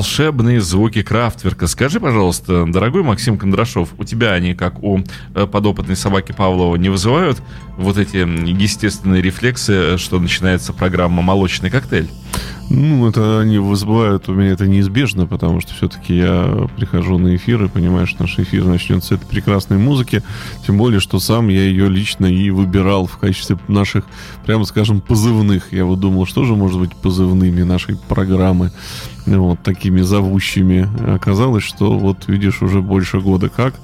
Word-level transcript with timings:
волшебные 0.00 0.62
звуки 0.62 1.02
Крафтверка. 1.02 1.66
Скажи, 1.66 2.00
пожалуйста, 2.00 2.64
дорогой 2.66 3.02
Максим 3.02 3.36
Кондрашов, 3.36 3.90
у 3.98 4.04
тебя 4.04 4.32
они, 4.32 4.54
как 4.54 4.82
у 4.82 5.00
э, 5.34 5.46
подопытной 5.46 5.94
собаки 5.94 6.32
Павлова, 6.32 6.76
не 6.76 6.88
вызывают 6.88 7.42
вот 7.76 7.98
эти 7.98 8.16
естественные 8.16 9.20
рефлексы, 9.20 9.98
что 9.98 10.18
начинается 10.18 10.72
программа 10.72 11.20
«Молочный 11.20 11.68
коктейль»? 11.68 12.08
Ну, 12.70 13.08
это 13.08 13.40
они 13.40 13.58
вызывают 13.58 14.28
у 14.28 14.34
меня 14.34 14.52
это 14.52 14.68
неизбежно, 14.68 15.26
потому 15.26 15.60
что 15.60 15.74
все-таки 15.74 16.16
я 16.16 16.68
прихожу 16.76 17.18
на 17.18 17.34
эфир 17.34 17.64
и 17.64 17.68
понимаю, 17.68 18.06
что 18.06 18.22
наш 18.22 18.38
эфир 18.38 18.64
начнется 18.64 19.08
с 19.08 19.12
этой 19.12 19.26
прекрасной 19.26 19.78
музыки. 19.78 20.22
Тем 20.64 20.78
более, 20.78 21.00
что 21.00 21.18
сам 21.18 21.48
я 21.48 21.62
ее 21.62 21.88
лично 21.88 22.26
и 22.26 22.50
выбирал 22.50 23.06
в 23.06 23.16
качестве 23.16 23.58
наших, 23.66 24.04
прямо 24.46 24.64
скажем, 24.64 25.00
позывных. 25.00 25.72
Я 25.72 25.84
вот 25.84 25.98
думал, 25.98 26.26
что 26.26 26.44
же 26.44 26.54
может 26.54 26.78
быть 26.78 26.94
позывными 26.94 27.62
нашей 27.62 27.96
программы 27.96 28.70
вот 29.26 29.60
такими 29.62 30.00
зовущими. 30.00 30.88
Оказалось, 31.12 31.64
что 31.64 31.98
вот 31.98 32.28
видишь, 32.28 32.62
уже 32.62 32.80
больше 32.82 33.20
года 33.20 33.48
как 33.48 33.74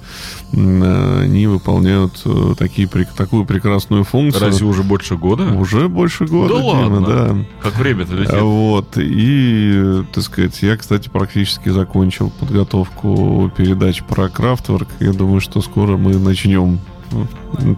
они 0.53 1.45
выполняют 1.47 2.21
э, 2.25 2.53
такие, 2.57 2.87
такую 2.87 3.45
прекрасную 3.45 4.03
функцию. 4.03 4.45
Разве 4.45 4.65
уже 4.65 4.81
больше 4.83 5.17
года? 5.17 5.43
Уже 5.53 5.89
больше 5.89 6.25
года, 6.25 6.55
да 6.55 6.61
Дима, 6.61 6.93
ладно? 6.93 7.01
да. 7.01 7.45
Как 7.61 7.77
время-то 7.77 8.13
летит. 8.13 8.33
Вот. 8.47 8.97
И, 8.97 10.03
так 10.13 10.23
сказать, 10.23 10.61
я, 10.61 10.77
кстати, 10.77 11.09
практически 11.09 11.69
закончил 11.69 12.29
подготовку 12.29 13.51
передач 13.55 14.03
про 14.03 14.29
Крафтворк. 14.29 14.87
Я 14.99 15.11
думаю, 15.11 15.41
что 15.41 15.61
скоро 15.61 15.97
мы 15.97 16.17
начнем 16.17 16.79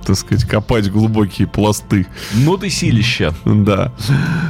так 0.06 0.16
сказать, 0.16 0.44
копать 0.46 0.90
глубокие 0.92 1.48
пласты. 1.48 2.08
Ну 2.34 2.58
ты 2.58 2.72
силища. 2.72 3.34
Да. 3.46 3.94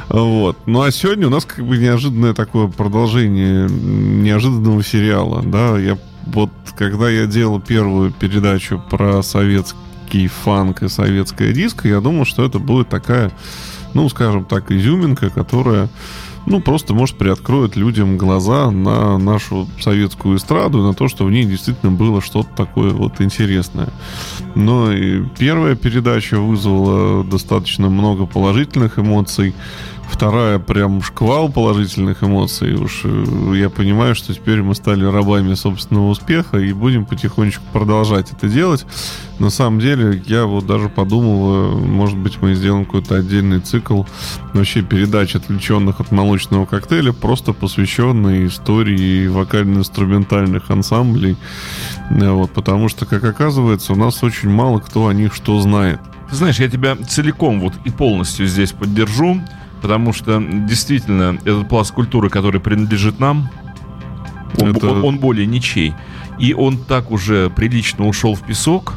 Вот. 0.08 0.56
Ну 0.64 0.80
а 0.80 0.90
сегодня 0.90 1.26
у 1.26 1.30
нас 1.30 1.44
как 1.44 1.66
бы 1.66 1.76
неожиданное 1.76 2.32
такое 2.32 2.68
продолжение 2.68 3.68
неожиданного 3.68 4.82
сериала. 4.82 5.42
Да, 5.44 5.78
я 5.78 5.98
вот 6.26 6.50
когда 6.78 7.10
я 7.10 7.26
делал 7.26 7.60
первую 7.60 8.10
передачу 8.10 8.82
про 8.90 9.22
советский 9.22 10.28
фанк 10.28 10.82
и 10.82 10.88
советское 10.88 11.52
диско, 11.52 11.86
я 11.86 12.00
думал, 12.00 12.24
что 12.24 12.42
это 12.42 12.58
будет 12.58 12.88
такая, 12.88 13.32
ну, 13.94 14.08
скажем 14.08 14.44
так, 14.44 14.70
изюминка, 14.70 15.30
которая 15.30 15.88
ну, 16.46 16.60
просто, 16.60 16.94
может, 16.94 17.16
приоткроет 17.16 17.76
людям 17.76 18.16
глаза 18.16 18.70
на 18.70 19.18
нашу 19.18 19.68
советскую 19.78 20.38
эстраду, 20.38 20.82
на 20.82 20.94
то, 20.94 21.08
что 21.08 21.24
в 21.24 21.30
ней 21.30 21.44
действительно 21.44 21.92
было 21.92 22.20
что-то 22.20 22.48
такое 22.56 22.92
вот 22.92 23.20
интересное. 23.20 23.90
Но 24.54 24.90
и 24.92 25.22
первая 25.38 25.74
передача 25.76 26.40
вызвала 26.40 27.24
достаточно 27.24 27.88
много 27.88 28.26
положительных 28.26 28.98
эмоций. 28.98 29.54
Вторая 30.10 30.58
прям 30.58 31.02
шквал 31.02 31.50
положительных 31.50 32.22
эмоций. 32.22 32.74
Уж 32.74 33.02
э, 33.04 33.54
я 33.56 33.70
понимаю, 33.70 34.14
что 34.14 34.34
теперь 34.34 34.60
мы 34.60 34.74
стали 34.74 35.04
рабами 35.04 35.54
собственного 35.54 36.08
успеха 36.08 36.58
и 36.58 36.72
будем 36.72 37.06
потихонечку 37.06 37.62
продолжать 37.72 38.32
это 38.32 38.48
делать. 38.48 38.84
На 39.38 39.48
самом 39.48 39.80
деле, 39.80 40.22
я 40.26 40.44
вот 40.44 40.66
даже 40.66 40.90
подумал, 40.90 41.78
может 41.78 42.18
быть, 42.18 42.42
мы 42.42 42.54
сделаем 42.54 42.84
какой-то 42.84 43.14
отдельный 43.14 43.60
цикл 43.60 44.02
вообще 44.52 44.82
передач, 44.82 45.34
отвлеченных 45.34 46.00
от 46.00 46.12
молочного 46.12 46.66
коктейля, 46.66 47.12
просто 47.12 47.54
посвященный 47.54 48.48
истории 48.48 49.28
вокально-инструментальных 49.28 50.70
ансамблей. 50.70 51.36
Э, 52.10 52.30
вот, 52.32 52.50
потому 52.50 52.88
что, 52.88 53.06
как 53.06 53.24
оказывается, 53.24 53.92
у 53.92 53.96
нас 53.96 54.22
очень 54.22 54.50
мало 54.50 54.80
кто 54.80 55.06
о 55.06 55.14
них 55.14 55.34
что 55.34 55.58
знает. 55.60 56.00
Знаешь, 56.30 56.60
я 56.60 56.68
тебя 56.68 56.96
целиком 56.96 57.60
вот 57.60 57.72
и 57.84 57.90
полностью 57.90 58.46
здесь 58.46 58.72
поддержу. 58.72 59.40
Потому 59.80 60.12
что 60.12 60.40
действительно 60.40 61.38
этот 61.44 61.68
пласт 61.68 61.92
культуры, 61.92 62.28
который 62.28 62.60
принадлежит 62.60 63.18
нам, 63.20 63.48
он, 64.60 64.70
Это- 64.76 64.90
он- 64.90 65.04
он 65.04 65.18
более 65.18 65.46
ничей. 65.46 65.94
И 66.38 66.52
он 66.54 66.78
так 66.78 67.10
уже 67.10 67.50
прилично 67.50 68.06
ушел 68.06 68.34
в 68.34 68.42
песок, 68.42 68.94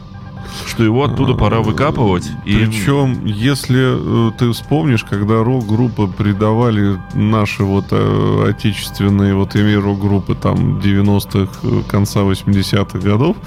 что 0.66 0.84
его 0.84 1.03
оттуда 1.03 1.34
пора 1.34 1.59
выкапывать. 1.62 2.30
И... 2.46 2.56
Причем, 2.56 3.25
если 3.25 4.30
э, 4.30 4.31
ты 4.38 4.52
вспомнишь, 4.52 5.03
когда 5.03 5.44
рок-группы 5.44 6.08
придавали 6.08 7.00
наши 7.14 7.64
вот 7.64 7.86
э, 7.91 8.46
отечественные, 8.50 9.36
вот 9.36 9.56
имею 9.56 9.81
рок-группы 9.81 10.36
там 10.36 10.80
90-х, 10.80 11.59
э, 11.63 11.81
конца 11.88 12.22
80-х 12.22 13.00
годов, 13.00 13.38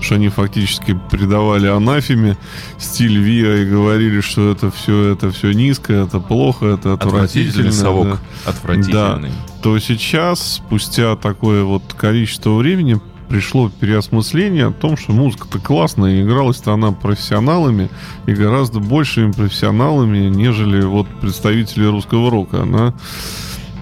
что 0.00 0.14
они 0.16 0.28
фактически 0.28 0.98
придавали 1.10 1.66
анафеме 1.66 2.36
стиль 2.78 3.18
ВИА 3.18 3.62
и 3.62 3.70
говорили, 3.70 4.20
что 4.20 4.50
это 4.50 4.70
все, 4.70 5.12
это 5.12 5.30
все 5.30 5.52
низко, 5.52 5.92
это 5.92 6.20
плохо, 6.20 6.66
это 6.66 6.94
Отвратительный 6.94 7.70
отвратительно. 7.70 7.72
совок. 7.72 8.06
да. 8.44 8.50
Отвратительный. 8.50 9.32
то 9.62 9.78
сейчас, 9.78 10.54
спустя 10.54 11.16
такое 11.16 11.64
вот 11.64 11.82
количество 11.96 12.54
времени, 12.54 13.00
пришло 13.28 13.68
переосмысление 13.68 14.66
о 14.66 14.72
том, 14.72 14.96
что 14.96 15.12
музыка-то 15.12 15.58
классная, 15.58 16.22
игралась-то 16.22 16.72
она 16.72 16.92
профессионалами, 16.92 17.88
и 18.26 18.32
гораздо 18.32 18.80
большими 18.80 19.32
профессионалами, 19.32 20.28
нежели 20.28 20.82
вот 20.82 21.06
представители 21.20 21.86
русского 21.86 22.30
рока. 22.30 22.62
Она 22.62 22.94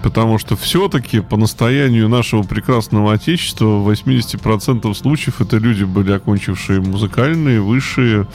Потому 0.03 0.37
что 0.37 0.57
все-таки 0.57 1.21
по 1.21 1.37
настоянию 1.37 2.09
нашего 2.09 2.43
прекрасного 2.43 3.13
Отечества 3.13 3.77
в 3.77 3.89
80% 3.89 4.93
случаев 4.93 5.39
это 5.39 5.55
люди 5.55 5.85
были 5.85 6.11
окончившие 6.11 6.81
музыкальные, 6.81 7.61
высшие 7.61 8.27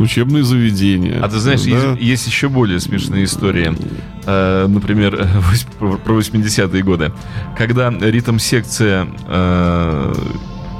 учебные 0.00 0.42
заведения. 0.44 1.20
А 1.22 1.28
ты 1.28 1.38
знаешь, 1.38 1.62
Да. 1.62 1.70
есть, 1.92 2.00
есть 2.02 2.26
еще 2.26 2.48
более 2.48 2.80
смешные 2.80 3.24
истории. 3.24 3.76
Э, 4.26 4.66
например, 4.66 5.28
про 5.78 6.18
80-е 6.18 6.82
годы. 6.82 7.12
Когда 7.56 7.90
ритм-секция... 7.90 9.06
э, 9.28 10.14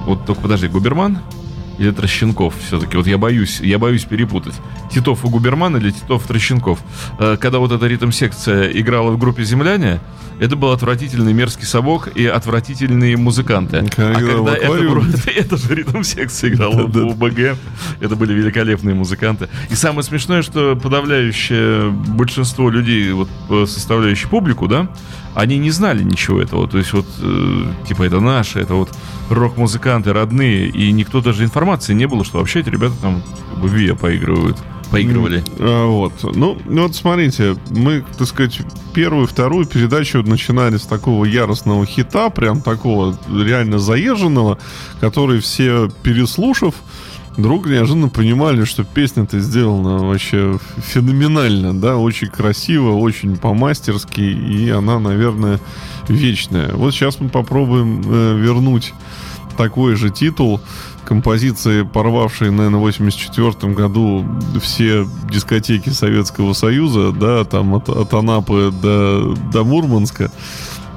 вот 0.07 0.25
только 0.27 0.41
подожди, 0.41 0.67
Губерман 0.69 1.19
или 1.81 1.91
Трощенков 1.93 2.55
все-таки? 2.67 2.97
Вот 2.97 3.07
я 3.07 3.17
боюсь, 3.17 3.61
я 3.61 3.79
боюсь 3.79 4.05
перепутать. 4.05 4.55
Титов 4.93 5.25
и 5.25 5.29
Губерман 5.29 5.77
или 5.79 5.91
Титов 5.91 6.25
и 6.25 6.29
Трощенков? 6.29 6.79
Э, 7.19 7.39
когда 7.41 7.59
вот 7.59 7.73
эта 7.73 7.87
ритм-секция 7.87 8.71
играла 8.71 9.11
в 9.13 9.19
группе 9.19 9.45
«Земляне», 9.45 9.99
это 10.39 10.57
был 10.57 10.73
отвратительный 10.73 11.33
мерзкий 11.33 11.67
совок 11.67 12.09
и 12.15 12.27
отвратительные 12.27 13.17
музыканты. 13.17 13.87
Когда 13.95 14.13
а 14.13 14.21
в 14.21 14.27
когда 14.27 15.31
это, 15.37 15.57
же 15.57 15.75
ритм-секция 15.75 16.51
играла 16.51 16.87
в 16.87 16.93
Да-да. 16.93 17.07
УБГ, 17.07 17.59
это 18.01 18.17
были 18.17 18.33
великолепные 18.33 18.95
музыканты. 18.95 19.49
И 19.71 19.75
самое 19.75 20.03
смешное, 20.03 20.43
что 20.43 20.77
подавляющее 20.77 21.91
большинство 21.91 22.71
людей, 22.71 23.13
вот, 23.13 23.29
э, 23.51 23.67
составляющих 23.67 24.29
публику, 24.31 24.67
да, 24.69 24.89
они 25.35 25.59
не 25.59 25.71
знали 25.71 26.03
ничего 26.03 26.41
этого. 26.41 26.69
То 26.69 26.79
есть 26.79 26.93
вот, 26.93 27.07
э, 27.21 27.65
типа, 27.87 28.05
это 28.05 28.21
наши, 28.21 28.61
это 28.61 28.75
вот 28.75 28.91
рок-музыканты 29.29 30.13
родные, 30.13 30.69
и 30.69 30.91
никто 30.93 31.21
даже 31.21 31.45
информации 31.45 31.95
не 31.95 32.07
было, 32.07 32.25
что 32.25 32.39
вообще 32.39 32.61
эти 32.61 32.69
ребята 32.69 32.95
там 33.01 33.23
как 33.51 33.61
бы 33.61 33.69
ВИА 33.69 33.95
поигрывают. 33.95 34.59
Поигрывали. 34.91 35.45
А, 35.61 35.87
вот. 35.87 36.13
Ну, 36.35 36.59
ну 36.67 36.83
вот 36.83 36.97
смотрите, 36.97 37.57
мы, 37.71 38.05
так 38.19 38.27
сказать, 38.27 38.61
первую, 38.93 39.29
вторую 39.29 39.67
передачу 39.67 40.21
начинали 40.23 40.79
с 40.79 40.83
такого 40.83 41.25
яростного 41.25 41.87
хита, 41.87 42.29
прям 42.31 42.61
такого 42.61 43.17
реально 43.29 43.79
заезженного, 43.79 44.59
который 45.01 45.39
все, 45.41 45.89
переслушав, 46.03 46.75
вдруг 47.37 47.67
неожиданно 47.67 48.09
понимали, 48.09 48.65
что 48.65 48.85
песня-то 48.85 49.39
сделана 49.41 49.99
вообще 49.99 50.59
феноменально, 50.79 51.79
да, 51.79 51.97
очень 51.97 52.29
красиво, 52.29 52.97
очень 52.97 53.37
по-мастерски, 53.37 54.21
и 54.21 54.71
она, 54.71 54.99
наверное, 54.99 55.61
вечная. 56.09 56.75
Вот 56.75 56.93
сейчас 56.93 57.21
мы 57.21 57.29
попробуем 57.29 58.03
э, 58.05 58.37
вернуть 58.39 58.95
такой 59.57 59.95
же 59.95 60.11
титул 60.11 60.61
композиции, 61.05 61.83
порвавшей, 61.83 62.51
наверное, 62.51 62.79
в 62.79 62.83
84 62.83 63.73
году 63.75 64.25
все 64.61 65.07
дискотеки 65.31 65.89
Советского 65.89 66.53
Союза, 66.53 67.13
да, 67.13 67.45
там 67.45 67.75
от, 67.75 67.89
от 67.89 68.15
Анапы 68.15 68.73
до, 68.83 69.35
до 69.53 69.65
Мурманска. 69.65 70.31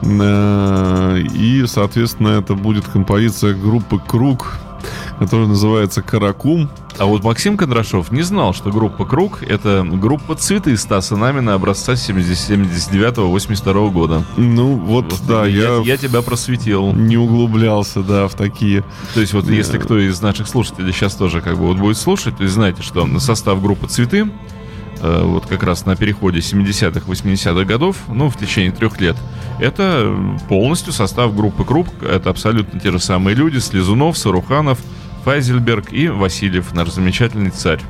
Э, 0.02 1.20
И, 1.34 1.66
соответственно, 1.68 2.30
это 2.30 2.54
будет 2.56 2.86
композиция 2.88 3.54
группы 3.54 4.00
«Круг», 4.06 4.60
которая 5.20 5.48
называется 5.48 6.02
«Каракум». 6.02 6.70
А 6.98 7.06
вот 7.06 7.24
Максим 7.24 7.58
Кондрашов 7.58 8.12
не 8.12 8.22
знал, 8.22 8.54
что 8.54 8.72
группа 8.72 9.06
«Круг»— 9.06 9.42
это 9.48 9.84
группа 9.84 10.36
«Цветы» 10.36 10.78
Стаса 10.78 11.16
Намина 11.18 11.54
образца 11.56 11.94
79-82 11.94 13.90
года. 13.92 14.24
Ну, 14.38 14.76
вот, 14.76 15.12
Вот 15.12 15.22
да, 15.28 15.46
я, 15.46 15.78
я, 15.78 15.82
я 15.84 15.98
тебя 15.98 16.22
просветил. 16.22 16.94
не 16.94 17.18
углублялся, 17.18 18.02
да, 18.04 18.28
в 18.28 18.36
такие. 18.36 18.84
То 19.14 19.22
есть 19.22 19.34
вот 19.34 19.48
если 19.48 19.78
кто 19.78 19.98
из 19.98 20.22
наших 20.22 20.48
слушателей 20.48 20.94
сейчас 20.94 21.16
тоже 21.16 21.42
как 21.42 21.58
бы 21.58 21.66
вот 21.68 21.78
будет 21.78 21.98
слушать, 21.98 22.38
то 22.38 22.48
знаете, 22.48 22.82
что 22.84 23.08
состав 23.20 23.62
группы 23.62 23.88
«Цветы» 23.88 24.30
э, 25.02 25.24
вот 25.24 25.46
как 25.48 25.64
раз 25.64 25.86
на 25.86 25.96
переходе 25.96 26.40
70-х, 26.40 27.02
80-х 27.08 27.64
годов, 27.66 27.98
ну, 28.08 28.30
в 28.30 28.38
течение 28.38 28.72
трех 28.72 29.00
лет, 29.02 29.18
это 29.60 30.16
полностью 30.50 30.94
состав 30.94 31.36
группы 31.36 31.64
«Круг». 31.64 31.88
Это 32.02 32.30
абсолютно 32.30 32.80
те 32.80 32.92
же 32.92 33.00
самые 33.00 33.36
люди. 33.36 33.58
Слезунов, 33.60 34.18
Саруханов, 34.18 34.80
Файзельберг 35.24 35.94
и 35.94 36.08
Васильев, 36.10 36.74
наш 36.74 36.90
замечательный 36.90 37.52
царь. 37.52 37.82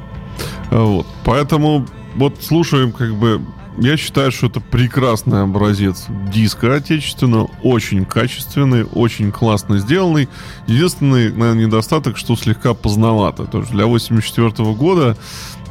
А 0.72 0.84
Вот. 0.84 1.08
Поэтому 1.24 1.86
вот 2.16 2.42
слушаем 2.42 2.92
как 2.92 3.16
бы 3.16 3.42
я 3.78 3.98
считаю, 3.98 4.32
что 4.32 4.48
это 4.48 4.60
прекрасный 4.60 5.42
образец 5.42 6.06
диска 6.32 6.76
отечественного, 6.76 7.50
очень 7.64 8.06
качественный, 8.06 8.84
очень 8.84 9.32
классно 9.32 9.80
сделанный. 9.80 10.30
Единственный, 10.68 11.32
наверное, 11.32 11.66
недостаток, 11.66 12.18
что 12.18 12.36
слегка 12.36 12.76
поздновато. 12.76 13.46
То 13.46 13.60
есть 13.60 13.72
для 13.72 13.88
84 13.88 14.52
года 14.74 15.18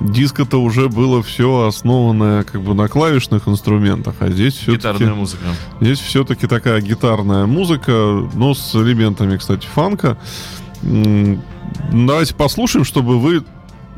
диск 0.00 0.41
это 0.41 0.58
уже 0.58 0.88
было 0.88 1.23
все 1.23 1.67
основанное 1.67 2.43
как 2.43 2.61
бы 2.62 2.75
на 2.75 2.88
клавишных 2.88 3.47
инструментах, 3.47 4.17
а 4.19 4.31
здесь 4.31 4.55
все 4.55 4.75
Гитарная 4.75 5.15
музыка. 5.15 5.44
Здесь 5.81 6.00
все-таки 6.00 6.49
такая 6.49 6.81
гитарная 6.81 7.47
музыка, 7.47 8.29
но 8.35 8.55
с 8.55 8.75
элементами, 8.75 9.37
кстати, 9.37 9.67
фанка. 9.73 10.19
Давайте 10.82 12.34
послушаем, 12.34 12.84
чтобы 12.84 13.20
вы 13.20 13.44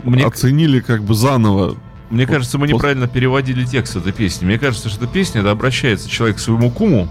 Мне... 0.03 0.25
оценили 0.25 0.81
как 0.81 1.03
бы 1.03 1.15
заново 1.15 1.77
мне 2.11 2.27
кажется, 2.27 2.59
мы 2.59 2.69
неправильно 2.69 3.09
переводили 3.09 3.65
текст 3.65 3.97
этой 3.97 4.13
песни. 4.13 4.45
Мне 4.47 4.59
кажется, 4.59 4.89
что 4.89 5.05
эта 5.05 5.13
песня, 5.13 5.41
это 5.41 5.51
обращается 5.51 6.09
человек 6.09 6.37
к 6.37 6.41
своему 6.41 6.71
куму 6.71 7.09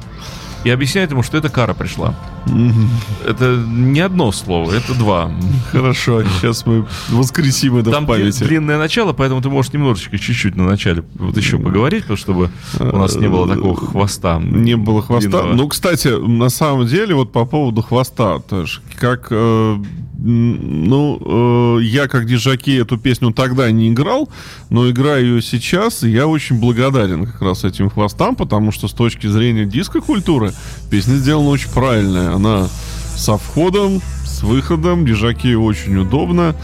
и 0.64 0.70
объясняет 0.70 1.12
ему, 1.12 1.24
что 1.24 1.38
эта 1.38 1.50
кара 1.50 1.74
пришла. 1.74 2.16
Это 2.46 3.64
не 3.68 4.02
одно 4.02 4.32
слово, 4.32 4.74
это 4.74 4.94
два. 4.94 5.32
Хорошо, 5.72 6.24
сейчас 6.24 6.66
мы 6.66 6.86
воскресим 7.10 7.78
это 7.78 7.92
Там 7.92 8.06
в 8.06 8.08
памяти. 8.08 8.44
длинное 8.44 8.78
начало, 8.78 9.14
поэтому 9.14 9.42
ты 9.42 9.50
можешь 9.50 9.72
немножечко, 9.74 10.18
чуть-чуть 10.18 10.56
на 10.56 10.66
начале 10.66 11.04
вот 11.16 11.38
еще 11.38 11.58
поговорить, 11.58 12.06
чтобы 12.16 12.50
у 12.80 12.98
нас 12.98 13.16
не 13.16 13.28
было 13.28 13.48
такого 13.48 13.76
хвоста. 13.76 14.40
Не 14.40 14.76
было 14.76 15.02
хвоста. 15.02 15.30
Длинного. 15.30 15.54
Ну, 15.54 15.68
кстати, 15.68 16.08
на 16.08 16.50
самом 16.50 16.86
деле, 16.88 17.16
вот 17.16 17.32
по 17.32 17.46
поводу 17.46 17.82
хвоста, 17.82 18.40
тоже, 18.40 18.82
как 19.00 19.28
э, 19.32 19.78
ну, 20.26 21.78
э, 21.80 21.84
я 21.84 22.08
как 22.08 22.26
дижаки 22.26 22.78
эту 22.78 22.98
песню 22.98 23.32
тогда 23.34 23.70
не 23.72 23.90
играл, 23.90 24.30
но 24.70 24.90
играю 24.90 25.26
ее 25.26 25.42
сейчас, 25.42 26.04
и 26.04 26.10
я 26.10 26.28
очень 26.28 26.60
благодарен 26.60 27.26
как 27.26 27.42
раз 27.42 27.66
этим 27.66 27.90
хвостам, 27.90 28.36
потому 28.36 28.72
что 28.72 28.88
с 28.88 28.94
точки 28.94 29.28
зрения 29.28 29.66
диско-культуры 29.66 30.54
песня 30.90 31.16
сделана 31.16 31.50
очень 31.50 31.70
правильная. 31.72 32.33
Она 32.34 32.68
со 33.16 33.38
входом, 33.38 34.02
с 34.26 34.42
выходом, 34.42 35.06
дижаки 35.06 35.56
очень 35.56 35.98
удобно. 35.98 36.56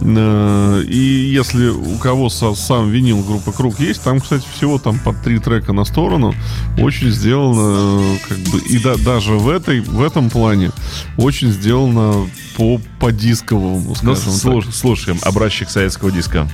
Э, 0.00 0.82
и 0.86 0.96
если 0.96 1.68
у 1.68 1.96
кого 1.98 2.28
сам 2.28 2.90
винил 2.90 3.22
группы 3.22 3.52
Круг 3.52 3.80
есть, 3.80 4.02
там, 4.02 4.20
кстати, 4.20 4.44
всего 4.56 4.78
там 4.78 4.98
по 4.98 5.12
три 5.12 5.38
трека 5.38 5.72
на 5.72 5.84
сторону, 5.84 6.34
очень 6.78 7.10
сделано, 7.10 8.00
э, 8.00 8.16
как 8.28 8.38
бы, 8.38 8.58
и 8.58 8.78
да, 8.78 8.96
даже 8.96 9.32
в, 9.32 9.48
этой, 9.48 9.80
в 9.80 10.02
этом 10.02 10.30
плане 10.30 10.70
очень 11.16 11.50
сделано 11.50 12.28
по, 12.56 12.80
по 13.00 13.12
дисковому, 13.12 13.94
скажем 13.94 14.24
ну, 14.26 14.32
слуш, 14.32 14.66
Слушаем 14.74 15.18
образчик 15.22 15.68
советского 15.68 16.10
диска. 16.10 16.48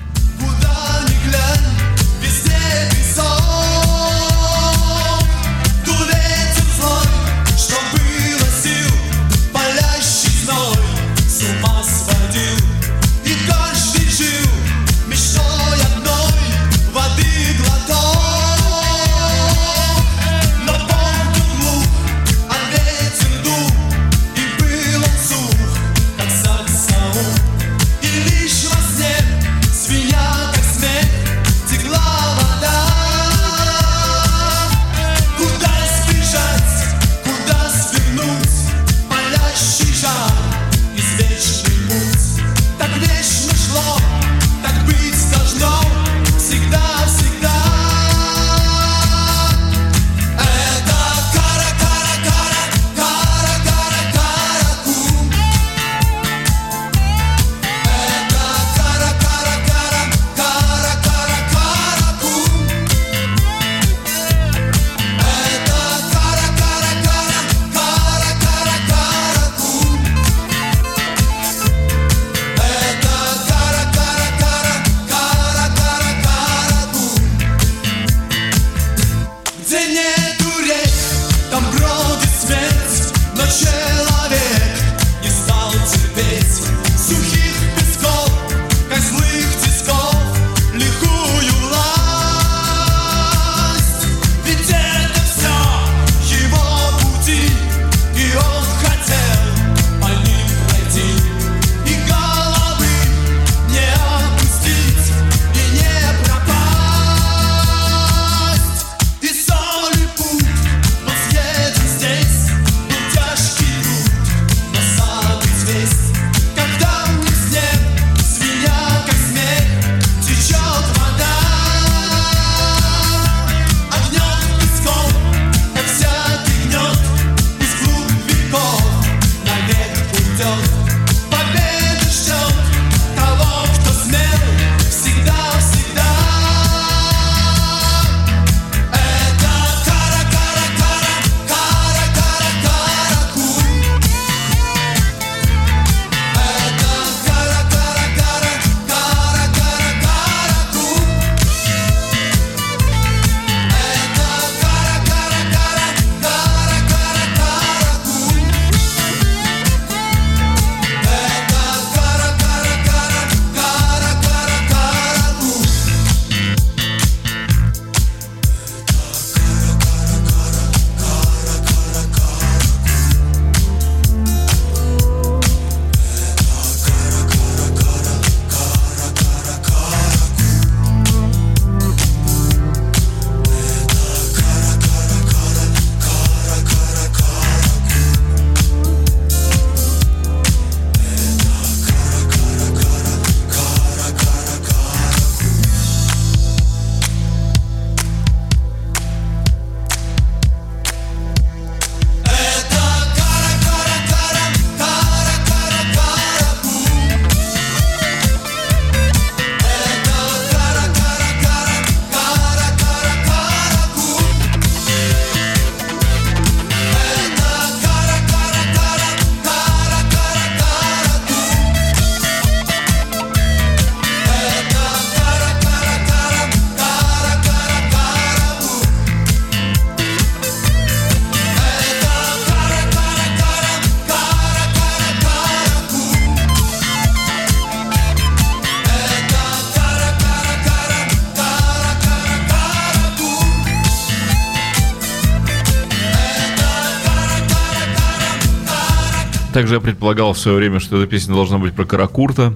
Также 249.62 249.76
я 249.76 249.80
предполагал 249.80 250.32
в 250.32 250.38
свое 250.40 250.56
время, 250.56 250.80
что 250.80 251.00
эта 251.00 251.08
песня 251.08 251.36
должна 251.36 251.56
быть 251.58 251.72
про 251.72 251.84
Каракурта, 251.84 252.52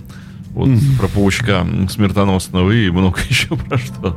вот, 0.54 0.68
про 0.98 1.06
паучка 1.06 1.64
смертоносного 1.88 2.72
и 2.72 2.90
много 2.90 3.20
еще 3.28 3.54
про 3.54 3.78
что. 3.78 4.16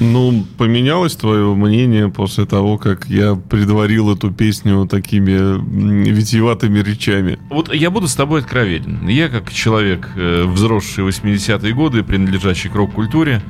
Ну, 0.00 0.44
поменялось 0.58 1.16
твое 1.16 1.54
мнение 1.54 2.10
после 2.10 2.44
того, 2.44 2.76
как 2.76 3.06
я 3.06 3.36
предварил 3.36 4.12
эту 4.12 4.30
песню 4.30 4.86
такими 4.86 6.10
витиеватыми 6.10 6.80
речами? 6.80 7.38
Вот 7.48 7.72
я 7.74 7.90
буду 7.90 8.06
с 8.06 8.14
тобой 8.14 8.40
откровенен. 8.40 9.08
Я, 9.08 9.30
как 9.30 9.50
человек, 9.50 10.10
э, 10.14 10.44
взросший 10.44 11.04
80-е 11.04 11.72
годы, 11.72 12.02
принадлежащий 12.02 12.68
к 12.68 12.74
рок-культуре, 12.74 13.40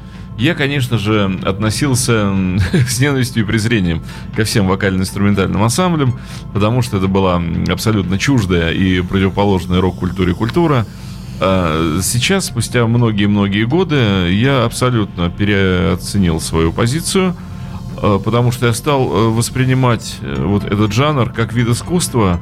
я, 0.40 0.54
конечно 0.54 0.98
же, 0.98 1.38
относился 1.44 2.32
с 2.88 2.98
ненавистью 2.98 3.42
и 3.42 3.46
презрением 3.46 4.02
ко 4.34 4.44
всем 4.44 4.66
вокально-инструментальным 4.66 5.62
ансамблям, 5.62 6.18
потому 6.54 6.82
что 6.82 6.96
это 6.96 7.08
была 7.08 7.42
абсолютно 7.68 8.18
чуждая 8.18 8.72
и 8.72 9.02
противоположная 9.02 9.80
рок-культуре 9.80 10.34
культура. 10.34 10.86
А 11.40 12.00
сейчас, 12.02 12.46
спустя 12.46 12.86
многие-многие 12.86 13.64
годы, 13.64 14.32
я 14.32 14.64
абсолютно 14.64 15.30
переоценил 15.30 16.40
свою 16.40 16.72
позицию, 16.72 17.36
а, 17.96 18.18
потому 18.18 18.50
что 18.50 18.66
я 18.66 18.72
стал 18.72 19.02
э, 19.02 19.28
воспринимать 19.30 20.16
э, 20.22 20.42
вот 20.42 20.64
этот 20.64 20.92
жанр 20.92 21.32
как 21.32 21.52
вид 21.52 21.68
искусства, 21.68 22.40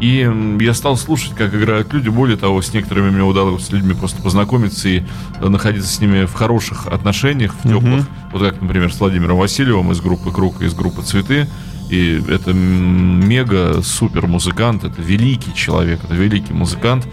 и 0.00 0.58
я 0.60 0.74
стал 0.74 0.96
слушать, 0.96 1.34
как 1.34 1.54
играют 1.54 1.92
люди. 1.92 2.08
Более 2.08 2.36
того, 2.36 2.62
с 2.62 2.72
некоторыми 2.72 3.10
мне 3.10 3.22
удалось 3.22 3.66
с 3.66 3.70
людьми 3.70 3.94
просто 3.94 4.22
познакомиться 4.22 4.88
и 4.88 5.02
э, 5.40 5.48
находиться 5.48 5.92
с 5.92 6.00
ними 6.00 6.24
в 6.24 6.32
хороших 6.32 6.86
отношениях, 6.86 7.54
в 7.54 7.62
теплых. 7.62 8.04
Uh-huh. 8.04 8.30
Вот 8.32 8.42
как, 8.42 8.60
например, 8.62 8.92
с 8.92 8.98
Владимиром 8.98 9.36
Васильевым 9.36 9.92
из 9.92 10.00
группы 10.00 10.32
Круг, 10.32 10.62
из 10.62 10.74
группы 10.74 11.02
Цветы. 11.02 11.48
И 11.90 12.22
это 12.28 12.52
мега 12.52 13.82
супер 13.82 14.26
музыкант, 14.26 14.84
это 14.84 15.02
великий 15.02 15.52
человек, 15.54 16.02
это 16.04 16.14
великий 16.14 16.52
музыкант. 16.52 17.06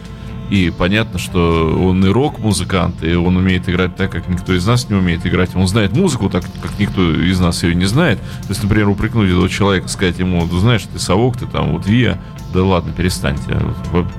И 0.50 0.72
понятно, 0.76 1.20
что 1.20 1.78
он 1.78 2.06
и 2.06 2.10
рок-музыкант, 2.10 3.04
и 3.04 3.14
он 3.16 3.36
умеет 3.36 3.68
играть 3.68 3.96
так, 3.96 4.12
как 4.12 4.30
никто 4.30 4.54
из 4.54 4.66
нас 4.66 4.90
не 4.90 4.96
умеет 4.96 5.26
играть. 5.26 5.56
Он 5.56 5.68
знает 5.68 5.96
музыку 5.96 6.30
так, 6.30 6.46
как 6.62 6.80
никто 6.80 7.02
из 7.14 7.40
нас 7.40 7.64
ее 7.64 7.76
не 7.76 7.86
знает. 7.86 8.20
То 8.20 8.50
есть, 8.50 8.64
например, 8.64 8.88
упрекнуть 8.90 9.30
этого 9.30 9.50
человека, 9.50 9.88
сказать 9.90 10.20
ему, 10.20 10.48
ты 10.48 10.58
знаешь, 10.60 10.84
ты 10.92 11.00
совок, 11.00 11.38
ты 11.38 11.46
там 11.48 11.74
вот 11.74 11.86
Вия, 11.86 12.20
да 12.54 12.64
ладно, 12.64 12.94
перестаньте. 12.94 13.60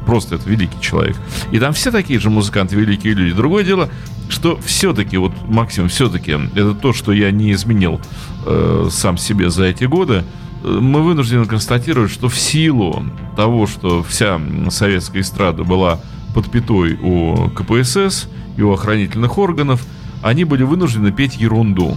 Просто 0.04 0.34
это 0.34 0.48
великий 0.48 0.80
человек. 0.80 1.16
И 1.50 1.58
там 1.58 1.72
все 1.72 1.90
такие 1.90 2.20
же 2.20 2.28
музыканты, 2.28 2.76
великие 2.76 3.14
люди. 3.14 3.34
Другое 3.34 3.64
дело, 3.64 3.88
что 4.28 4.58
все-таки, 4.64 5.16
вот, 5.16 5.32
Максим, 5.46 5.88
все-таки, 5.88 6.32
это 6.54 6.74
то, 6.74 6.92
что 6.92 7.12
я 7.12 7.30
не 7.30 7.52
изменил 7.52 8.00
э, 8.44 8.88
сам 8.90 9.16
себе 9.16 9.48
за 9.48 9.64
эти 9.64 9.84
годы, 9.84 10.24
э, 10.62 10.68
мы 10.68 11.02
вынуждены 11.02 11.46
констатировать, 11.46 12.10
что 12.10 12.28
в 12.28 12.38
силу 12.38 13.02
того, 13.34 13.66
что 13.66 14.02
вся 14.02 14.38
советская 14.68 15.22
эстрада 15.22 15.64
была 15.64 16.00
под 16.38 16.52
пятой 16.52 16.96
у 17.02 17.50
КПСС 17.50 18.28
и 18.56 18.62
у 18.62 18.72
охранительных 18.72 19.38
органов, 19.38 19.84
они 20.22 20.44
были 20.44 20.62
вынуждены 20.62 21.10
петь 21.10 21.34
ерунду. 21.34 21.96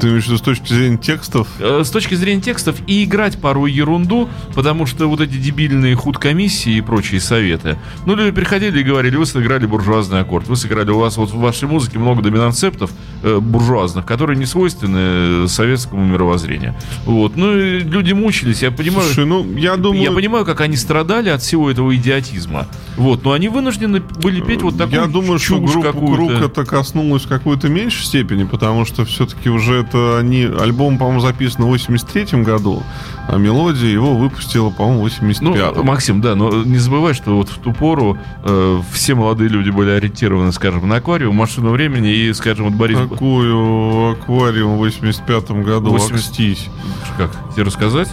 Ты 0.00 0.08
имеешь 0.08 0.24
в 0.24 0.26
виду 0.26 0.38
с 0.38 0.42
точки 0.42 0.72
зрения 0.72 0.98
текстов? 0.98 1.48
Э, 1.58 1.82
с 1.82 1.90
точки 1.90 2.14
зрения 2.14 2.42
текстов 2.42 2.76
и 2.86 3.04
играть 3.04 3.40
порой 3.40 3.72
ерунду, 3.72 4.28
потому 4.54 4.84
что 4.86 5.08
вот 5.08 5.20
эти 5.20 5.36
дебильные 5.36 5.94
худ-комиссии 5.94 6.74
и 6.74 6.80
прочие 6.80 7.20
советы. 7.20 7.78
Ну, 8.04 8.14
люди 8.14 8.30
приходили 8.32 8.80
и 8.80 8.82
говорили, 8.82 9.16
вы 9.16 9.24
сыграли 9.24 9.66
буржуазный 9.66 10.20
аккорд, 10.20 10.46
вы 10.48 10.56
сыграли, 10.56 10.90
у 10.90 10.98
вас 10.98 11.16
вот 11.16 11.30
в 11.30 11.38
вашей 11.38 11.68
музыке 11.68 11.98
много 11.98 12.22
доминанцептов 12.22 12.90
э, 13.22 13.38
буржуазных, 13.38 14.04
которые 14.04 14.36
не 14.36 14.46
свойственны 14.46 15.44
э, 15.44 15.46
советскому 15.48 16.04
мировоззрению. 16.04 16.74
Вот. 17.04 17.36
Ну, 17.36 17.56
и 17.56 17.80
люди 17.80 18.12
мучились, 18.12 18.62
я 18.62 18.70
понимаю... 18.70 19.06
Слушай, 19.06 19.26
ну, 19.26 19.56
я 19.56 19.76
думаю... 19.76 20.02
Я 20.02 20.12
понимаю, 20.12 20.44
как 20.44 20.60
они 20.60 20.76
страдали 20.76 21.30
от 21.30 21.40
всего 21.40 21.70
этого 21.70 21.94
идиотизма. 21.96 22.66
Вот, 22.96 23.24
но 23.24 23.32
они 23.32 23.48
вынуждены 23.48 24.00
были 24.00 24.40
петь 24.40 24.62
вот 24.62 24.76
такую 24.76 25.00
Я 25.00 25.06
думаю, 25.06 25.38
что 25.38 25.60
группу 25.60 26.06
Круг 26.08 26.30
это 26.30 26.64
коснулось 26.64 27.22
в 27.22 27.28
какой-то 27.28 27.68
меньшей 27.68 28.04
степени, 28.04 28.44
потому 28.44 28.84
что 28.84 29.04
все-таки 29.04 29.48
уже 29.58 29.80
это 29.80 30.18
они... 30.18 30.44
Альбом, 30.44 30.98
по-моему, 30.98 31.20
записан 31.20 31.64
в 31.64 31.68
83 31.68 32.42
году, 32.42 32.82
а 33.28 33.36
мелодия 33.36 33.88
его 33.88 34.16
выпустила, 34.16 34.70
по-моему, 34.70 35.00
в 35.00 35.02
85 35.02 35.76
Ну, 35.76 35.82
Максим, 35.82 36.20
да, 36.20 36.34
но 36.34 36.50
не 36.64 36.78
забывай, 36.78 37.14
что 37.14 37.36
вот 37.36 37.48
в 37.48 37.58
ту 37.58 37.72
пору 37.72 38.18
э, 38.44 38.80
все 38.92 39.14
молодые 39.14 39.48
люди 39.48 39.70
были 39.70 39.90
ориентированы, 39.90 40.52
скажем, 40.52 40.88
на 40.88 40.96
аквариум, 40.96 41.34
машину 41.36 41.70
времени 41.70 42.10
и, 42.10 42.32
скажем, 42.32 42.66
вот 42.66 42.74
Борис... 42.74 42.98
Какую 42.98 44.12
аквариум 44.12 44.76
в 44.76 44.78
85 44.78 45.50
году? 45.50 45.90
80... 45.90 46.28
Акстись. 46.28 46.68
Как? 47.16 47.30
Тебе 47.54 47.64
рассказать? 47.64 48.08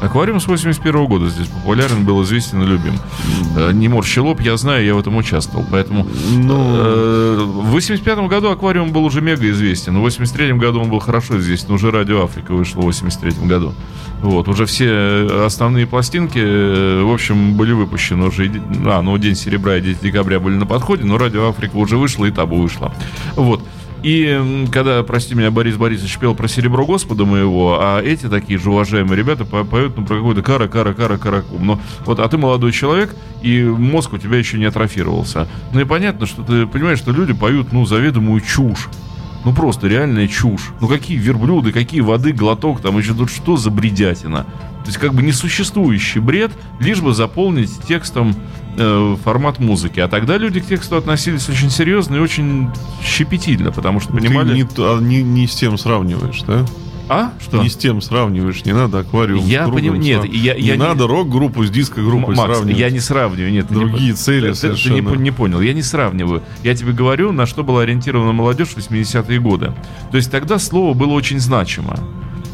Аквариум 0.00 0.40
с 0.40 0.46
81 0.46 1.06
года 1.06 1.28
здесь 1.28 1.48
популярен, 1.48 2.04
был 2.04 2.22
известен 2.22 2.62
и 2.62 2.66
любим. 2.66 2.94
Э, 3.56 3.72
не 3.72 3.88
морщи 3.88 4.20
лоб, 4.20 4.40
я 4.40 4.56
знаю, 4.56 4.84
я 4.84 4.94
в 4.94 4.98
этом 4.98 5.16
участвовал. 5.16 5.64
Поэтому 5.70 6.06
ну... 6.30 6.76
э, 6.76 7.36
в 7.38 7.70
85 7.70 8.18
году 8.28 8.50
аквариум 8.50 8.92
был 8.92 9.04
уже 9.04 9.20
мега 9.20 9.48
известен. 9.50 9.96
В 9.96 10.00
83 10.00 10.52
году 10.54 10.80
он 10.80 10.90
был 10.90 10.98
хорошо 10.98 11.38
известен. 11.38 11.72
Уже 11.72 11.90
Радио 11.90 12.22
Африка 12.24 12.52
вышло 12.52 12.82
в 12.82 12.84
83 12.84 13.46
году. 13.46 13.74
Вот, 14.22 14.48
уже 14.48 14.66
все 14.66 15.44
основные 15.44 15.86
пластинки, 15.86 16.38
э, 16.38 17.02
в 17.02 17.12
общем, 17.12 17.54
были 17.54 17.72
выпущены 17.72 18.26
уже. 18.26 18.50
А, 18.86 19.02
ну, 19.02 19.16
День 19.18 19.34
серебра 19.34 19.76
и 19.76 19.80
10 19.80 20.02
декабря 20.02 20.40
были 20.40 20.56
на 20.56 20.66
подходе, 20.66 21.04
но 21.04 21.18
Радио 21.18 21.48
Африка 21.48 21.76
уже 21.76 21.96
вышла 21.96 22.26
и 22.26 22.30
табу 22.30 22.60
вышла. 22.60 22.92
Вот. 23.34 23.62
И 24.06 24.68
когда, 24.70 25.02
прости 25.02 25.34
меня, 25.34 25.50
Борис 25.50 25.74
Борисович 25.74 26.18
пел 26.18 26.36
про 26.36 26.46
серебро 26.46 26.86
Господа 26.86 27.24
моего, 27.24 27.78
а 27.80 28.00
эти 28.00 28.28
такие 28.28 28.56
же 28.56 28.70
уважаемые 28.70 29.16
ребята 29.16 29.44
поют 29.44 29.96
ну, 29.96 30.06
про 30.06 30.18
какой-то 30.18 30.42
кара, 30.42 30.68
кара, 30.68 30.94
кара, 30.94 31.18
каракум. 31.18 31.66
Но 31.66 31.80
вот, 32.04 32.20
а 32.20 32.28
ты 32.28 32.38
молодой 32.38 32.70
человек, 32.70 33.16
и 33.42 33.64
мозг 33.64 34.12
у 34.12 34.18
тебя 34.18 34.38
еще 34.38 34.58
не 34.58 34.66
атрофировался. 34.66 35.48
Ну 35.72 35.80
и 35.80 35.84
понятно, 35.84 36.26
что 36.26 36.44
ты 36.44 36.68
понимаешь, 36.68 36.98
что 36.98 37.10
люди 37.10 37.32
поют, 37.32 37.72
ну, 37.72 37.84
заведомую 37.84 38.42
чушь. 38.42 38.86
Ну 39.44 39.52
просто 39.52 39.88
реальная 39.88 40.28
чушь. 40.28 40.70
Ну 40.80 40.86
какие 40.86 41.18
верблюды, 41.18 41.72
какие 41.72 42.00
воды, 42.00 42.30
глоток, 42.30 42.80
там 42.80 42.96
еще 42.98 43.12
тут 43.12 43.28
что 43.28 43.56
за 43.56 43.72
бредятина. 43.72 44.44
То 44.84 44.86
есть 44.86 44.98
как 44.98 45.14
бы 45.14 45.22
несуществующий 45.24 46.20
бред, 46.20 46.52
лишь 46.78 47.00
бы 47.00 47.12
заполнить 47.12 47.76
текстом 47.88 48.36
э, 48.76 49.16
формат 49.22 49.58
музыки. 49.58 50.00
А 50.00 50.08
тогда 50.08 50.36
люди 50.36 50.60
к 50.60 50.66
тексту 50.66 50.96
относились 50.96 51.48
очень 51.48 51.70
серьезно 51.70 52.16
и 52.16 52.18
очень 52.18 52.68
щепетильно, 53.02 53.72
потому 53.72 54.00
что 54.00 54.12
понимали... 54.12 54.50
Ты 54.50 54.54
не, 54.54 54.66
а, 54.78 55.00
не, 55.00 55.22
не 55.22 55.46
с 55.46 55.54
тем 55.54 55.78
сравниваешь, 55.78 56.42
да? 56.42 56.64
А? 57.08 57.32
Что? 57.40 57.62
Не 57.62 57.68
с 57.68 57.76
тем 57.76 58.00
сравниваешь, 58.00 58.64
не 58.64 58.72
надо 58.72 59.00
аквариум 59.00 59.46
я 59.46 59.68
понимаю, 59.68 60.00
нет, 60.00 60.22
срав... 60.22 60.34
я, 60.34 60.54
не 60.54 60.60
я 60.60 60.76
надо 60.76 61.04
не... 61.04 61.08
рок-группу 61.08 61.64
с 61.64 61.70
диско-группой 61.70 62.34
Макс, 62.34 62.56
сравнивать. 62.56 62.80
я 62.80 62.90
не 62.90 62.98
сравниваю, 62.98 63.52
нет. 63.52 63.66
Другие 63.68 64.10
не... 64.10 64.16
цели 64.16 64.48
ты, 64.48 64.54
совершенно. 64.56 65.10
Ты 65.10 65.16
не, 65.16 65.22
не 65.22 65.30
понял, 65.30 65.60
я 65.60 65.72
не 65.72 65.82
сравниваю. 65.82 66.42
Я 66.64 66.74
тебе 66.74 66.92
говорю, 66.92 67.30
на 67.30 67.46
что 67.46 67.62
была 67.62 67.82
ориентирована 67.82 68.32
молодежь 68.32 68.68
в 68.68 68.78
80-е 68.78 69.38
годы. 69.38 69.72
То 70.10 70.16
есть 70.16 70.30
тогда 70.32 70.58
слово 70.58 70.94
было 70.94 71.12
очень 71.12 71.38
значимо. 71.38 71.96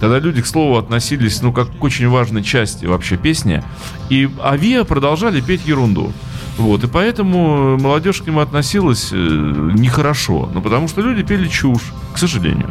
Тогда 0.02 0.18
люди 0.18 0.42
к 0.42 0.46
слову 0.46 0.78
относились, 0.78 1.42
ну, 1.42 1.52
как 1.52 1.68
к 1.78 1.84
очень 1.84 2.08
важной 2.08 2.42
части 2.42 2.86
вообще 2.86 3.16
песни. 3.16 3.62
И 4.10 4.28
Авиа 4.42 4.82
продолжали 4.82 5.40
петь 5.40 5.64
ерунду. 5.64 6.12
Вот, 6.58 6.82
и 6.82 6.88
поэтому 6.88 7.78
молодежь 7.78 8.20
к 8.20 8.26
нему 8.26 8.40
относилась 8.40 9.10
э, 9.12 9.16
нехорошо. 9.16 10.50
Ну, 10.52 10.60
потому 10.60 10.88
что 10.88 11.02
люди 11.02 11.22
пели 11.22 11.46
чушь, 11.46 11.92
к 12.12 12.18
сожалению. 12.18 12.68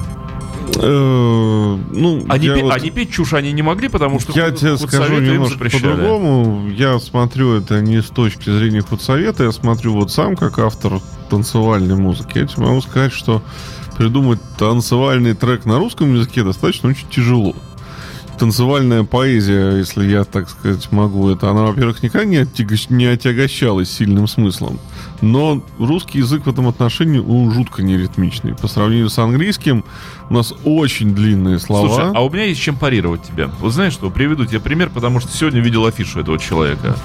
Э, 0.75 1.77
ну, 1.89 2.25
они, 2.27 2.47
пе- 2.47 2.63
вот... 2.63 2.73
они 2.73 2.91
петь 2.91 3.11
чушь 3.13 3.31
они 3.31 3.53
не 3.53 3.61
могли, 3.61 3.87
потому 3.87 4.19
что 4.19 4.33
я 4.37 4.51
тебе 4.51 4.75
скажу 4.75 5.21
немножко 5.21 5.69
по-другому. 5.69 6.67
Я 6.69 6.99
смотрю 6.99 7.53
это 7.53 7.79
не 7.79 8.01
с 8.01 8.07
точки 8.07 8.49
зрения 8.49 8.81
худсовета, 8.81 9.45
я 9.45 9.53
смотрю 9.53 9.93
вот 9.93 10.11
сам 10.11 10.35
как 10.35 10.59
автор 10.59 10.99
танцевальной 11.29 11.95
музыки. 11.95 12.39
Я 12.39 12.47
тебе 12.47 12.63
могу 12.63 12.81
сказать, 12.81 13.13
что 13.13 13.41
придумать 14.01 14.39
танцевальный 14.57 15.35
трек 15.35 15.65
на 15.65 15.77
русском 15.77 16.15
языке 16.15 16.43
достаточно 16.43 16.89
очень 16.89 17.07
тяжело 17.09 17.55
танцевальная 18.39 19.03
поэзия, 19.03 19.77
если 19.77 20.09
я 20.09 20.23
так 20.23 20.49
сказать 20.49 20.91
могу, 20.91 21.29
это 21.29 21.51
она, 21.51 21.61
во-первых, 21.61 22.01
никогда 22.01 22.25
не, 22.25 22.37
отягощ... 22.37 22.89
не 22.89 23.05
отягощалась 23.05 23.91
сильным 23.91 24.25
смыслом. 24.25 24.79
Но 25.21 25.63
русский 25.77 26.17
язык 26.17 26.47
в 26.47 26.49
этом 26.49 26.67
отношении, 26.67 27.19
он 27.19 27.51
жутко 27.51 27.83
неритмичный. 27.83 28.55
По 28.55 28.67
сравнению 28.67 29.11
с 29.11 29.19
английским, 29.19 29.85
у 30.31 30.33
нас 30.33 30.55
очень 30.65 31.13
длинные 31.13 31.59
слова. 31.59 31.87
Слушай, 31.87 32.11
а 32.15 32.25
у 32.25 32.31
меня 32.31 32.45
есть 32.45 32.59
чем 32.59 32.77
парировать 32.77 33.21
тебя. 33.21 33.51
Вот 33.59 33.73
знаешь 33.73 33.93
что, 33.93 34.09
приведу 34.09 34.47
тебе 34.47 34.59
пример, 34.59 34.89
потому 34.89 35.19
что 35.19 35.31
сегодня 35.31 35.61
видел 35.61 35.85
афишу 35.85 36.21
этого 36.21 36.39
человека. 36.39 36.95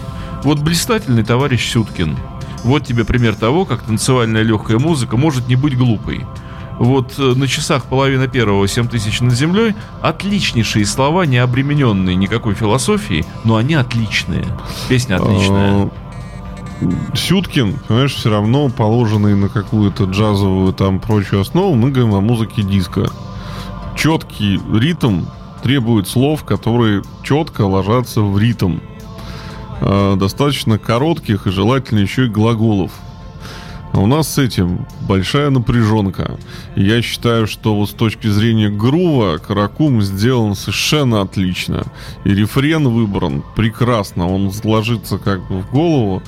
Вот 0.42 0.60
блистательный 0.60 1.22
товарищ 1.22 1.70
Сюткин. 1.70 2.16
Вот 2.64 2.86
тебе 2.86 3.04
пример 3.04 3.34
того, 3.34 3.66
как 3.66 3.82
танцевальная 3.82 4.42
легкая 4.42 4.78
музыка 4.78 5.18
может 5.18 5.48
не 5.48 5.56
быть 5.56 5.76
глупой. 5.76 6.24
Вот 6.78 7.14
э, 7.18 7.35
на 7.35 7.49
часах 7.49 7.85
половина 7.85 8.28
первого 8.28 8.68
7 8.68 8.88
тысяч 8.88 9.21
над 9.21 9.35
землей 9.35 9.75
отличнейшие 10.02 10.85
слова, 10.85 11.25
не 11.25 11.38
обремененные 11.38 12.16
никакой 12.16 12.54
философией, 12.54 13.25
но 13.45 13.56
они 13.56 13.75
отличные. 13.75 14.45
Песня 14.88 15.16
отличная. 15.16 15.85
А, 15.85 15.90
Сюткин, 17.14 17.78
понимаешь, 17.88 18.14
все 18.14 18.30
равно 18.30 18.68
положенный 18.68 19.35
на 19.35 19.49
какую-то 19.49 20.04
джазовую 20.04 20.75
там 20.75 21.00
прочую 21.00 21.40
основу, 21.40 21.75
мы 21.75 21.90
говорим 21.90 22.14
о 22.14 22.21
музыке 22.21 22.62
диска. 22.62 23.09
Четкий 23.97 24.61
ритм 24.75 25.25
требует 25.62 26.06
слов, 26.06 26.45
которые 26.45 27.02
четко 27.23 27.62
ложатся 27.62 28.21
в 28.21 28.38
ритм. 28.38 28.78
э, 29.80 30.16
достаточно 30.16 30.78
коротких 30.78 31.47
и 31.47 31.50
желательно 31.50 32.00
еще 32.00 32.26
и 32.26 32.28
глаголов. 32.28 32.92
А 33.93 34.00
у 34.00 34.07
нас 34.07 34.28
с 34.28 34.38
этим 34.38 34.87
большая 35.09 35.50
напряженка. 35.50 36.38
Я 36.75 37.00
считаю, 37.02 37.47
что 37.47 37.75
вот 37.75 37.90
с 37.90 37.93
точки 37.93 38.26
зрения 38.26 38.69
грува 38.69 39.38
Каракум 39.38 40.02
сделан 40.02 40.55
совершенно 40.55 41.23
отлично. 41.23 41.85
И 42.25 42.31
рефрен 42.31 42.88
выбран 42.88 43.43
прекрасно. 43.55 44.28
Он 44.28 44.52
ложится 44.64 45.19
как 45.19 45.47
бы 45.49 45.62
в 45.62 45.71
голову 45.71 46.23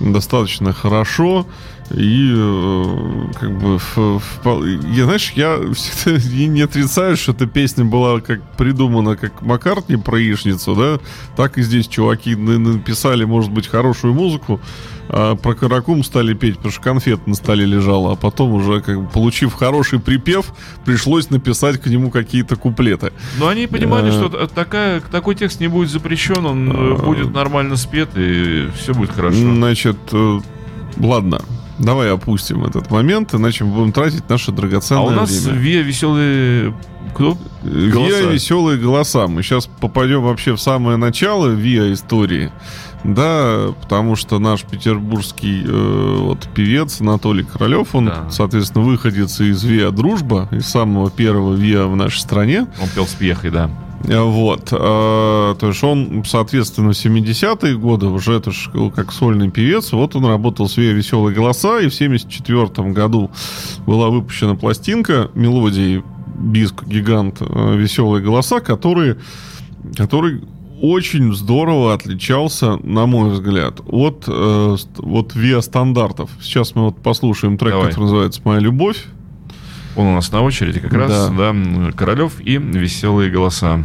достаточно 0.00 0.72
хорошо. 0.72 1.46
И 1.94 2.32
э, 2.34 3.32
как 3.38 3.58
бы 3.58 3.78
в, 3.78 3.96
в, 3.96 4.64
я, 4.94 5.04
знаешь, 5.04 5.32
я 5.36 5.58
всегда 5.74 6.46
не 6.46 6.62
отрицаю, 6.62 7.16
что 7.16 7.32
эта 7.32 7.46
песня 7.46 7.84
была 7.84 8.20
как 8.20 8.56
придумана 8.56 9.16
как 9.16 9.42
Маккартни 9.42 9.96
про 9.96 10.18
яичницу, 10.18 10.74
да, 10.74 10.98
так 11.36 11.58
и 11.58 11.62
здесь 11.62 11.88
чуваки 11.88 12.34
написали, 12.34 13.24
может 13.24 13.50
быть, 13.50 13.66
хорошую 13.66 14.14
музыку, 14.14 14.60
а 15.08 15.34
про 15.34 15.54
Каракум 15.54 16.02
стали 16.02 16.32
петь, 16.32 16.56
потому 16.56 16.72
что 16.72 16.80
конфет 16.80 17.26
на 17.26 17.34
столе 17.34 17.66
лежала, 17.66 18.12
а 18.12 18.16
потом 18.16 18.52
уже, 18.52 18.80
как 18.80 19.02
бы, 19.02 19.08
получив 19.08 19.52
хороший 19.52 19.98
припев, 19.98 20.54
пришлось 20.86 21.28
написать 21.28 21.78
к 21.78 21.86
нему 21.86 22.10
какие-то 22.10 22.56
куплеты. 22.56 23.12
Но 23.38 23.48
они 23.48 23.66
понимали, 23.66 24.08
а... 24.08 24.12
что 24.12 24.46
такая, 24.46 25.00
такой 25.00 25.34
текст 25.34 25.60
не 25.60 25.68
будет 25.68 25.90
запрещен, 25.90 26.46
он 26.46 26.72
а... 26.74 26.94
будет 26.96 27.34
нормально 27.34 27.76
спет, 27.76 28.10
и 28.16 28.70
все 28.76 28.94
будет 28.94 29.12
хорошо. 29.12 29.36
Значит, 29.36 29.98
э, 30.12 30.40
ладно, 30.98 31.42
Давай 31.82 32.12
опустим 32.12 32.64
этот 32.64 32.92
момент, 32.92 33.34
иначе 33.34 33.64
мы 33.64 33.74
будем 33.74 33.92
тратить 33.92 34.28
наше 34.28 34.52
драгоценное 34.52 35.02
время. 35.02 35.18
А 35.18 35.18
у 35.18 35.20
нас 35.22 35.30
время. 35.30 35.58
ВИА 35.58 35.82
веселые... 35.82 36.74
Кто? 37.12 37.36
ВИА 37.64 38.30
веселые 38.30 38.78
голоса. 38.78 39.26
Мы 39.26 39.42
сейчас 39.42 39.66
попадем 39.66 40.22
вообще 40.22 40.52
в 40.52 40.60
самое 40.60 40.96
начало 40.96 41.48
ВИА 41.48 41.92
истории. 41.92 42.52
Да, 43.04 43.74
потому 43.80 44.16
что 44.16 44.38
наш 44.38 44.62
петербургский 44.62 45.64
э, 45.66 46.16
вот 46.20 46.48
певец 46.54 47.00
Анатолий 47.00 47.44
Королев, 47.44 47.94
он, 47.94 48.06
да. 48.06 48.30
соответственно, 48.30 48.84
выходец 48.84 49.40
из 49.40 49.64
ВИА 49.64 49.90
Дружба, 49.90 50.48
из 50.52 50.66
самого 50.66 51.10
первого 51.10 51.54
ВИА 51.54 51.86
в 51.86 51.96
нашей 51.96 52.20
стране. 52.20 52.66
Он 52.80 52.88
пел 52.94 53.06
с 53.06 53.14
Пьехой, 53.14 53.50
да. 53.50 53.70
Вот. 54.04 54.68
Э, 54.72 55.54
то 55.58 55.68
есть 55.68 55.82
он, 55.82 56.24
соответственно, 56.26 56.92
в 56.92 56.96
70-е 56.96 57.76
годы 57.76 58.06
уже 58.06 58.34
это 58.34 58.50
ж, 58.50 58.70
как 58.94 59.12
сольный 59.12 59.50
певец. 59.50 59.92
Вот 59.92 60.16
он 60.16 60.26
работал 60.26 60.68
с 60.68 60.76
ВИА 60.76 60.92
«Веселые 60.92 61.34
голоса», 61.34 61.80
и 61.80 61.88
в 61.88 61.94
74 61.94 62.90
году 62.90 63.30
была 63.86 64.08
выпущена 64.10 64.54
пластинка 64.54 65.30
мелодии 65.34 66.02
Биск 66.36 66.84
Гигант 66.84 67.38
э, 67.40 67.76
«Веселые 67.76 68.22
голоса», 68.24 68.60
который, 68.60 69.16
который 69.96 70.42
очень 70.82 71.32
здорово 71.32 71.94
отличался, 71.94 72.76
на 72.82 73.06
мой 73.06 73.30
взгляд, 73.30 73.80
от 73.86 74.24
э, 74.26 74.76
вот 74.96 75.34
ВИА 75.34 75.60
стандартов. 75.60 76.28
Сейчас 76.40 76.74
мы 76.74 76.86
вот 76.86 76.98
послушаем 76.98 77.56
трек, 77.56 77.72
Давай. 77.72 77.88
который 77.88 78.04
называется 78.04 78.40
«Моя 78.44 78.58
любовь». 78.58 79.04
Он 79.94 80.06
у 80.06 80.14
нас 80.14 80.32
на 80.32 80.42
очереди 80.42 80.80
как 80.80 80.92
раз, 80.92 81.30
да, 81.30 81.52
да 81.52 81.92
Королев 81.92 82.40
и 82.40 82.56
«Веселые 82.56 83.30
голоса». 83.30 83.84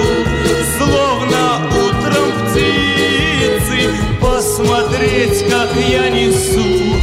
я 5.79 6.09
несу. 6.09 7.00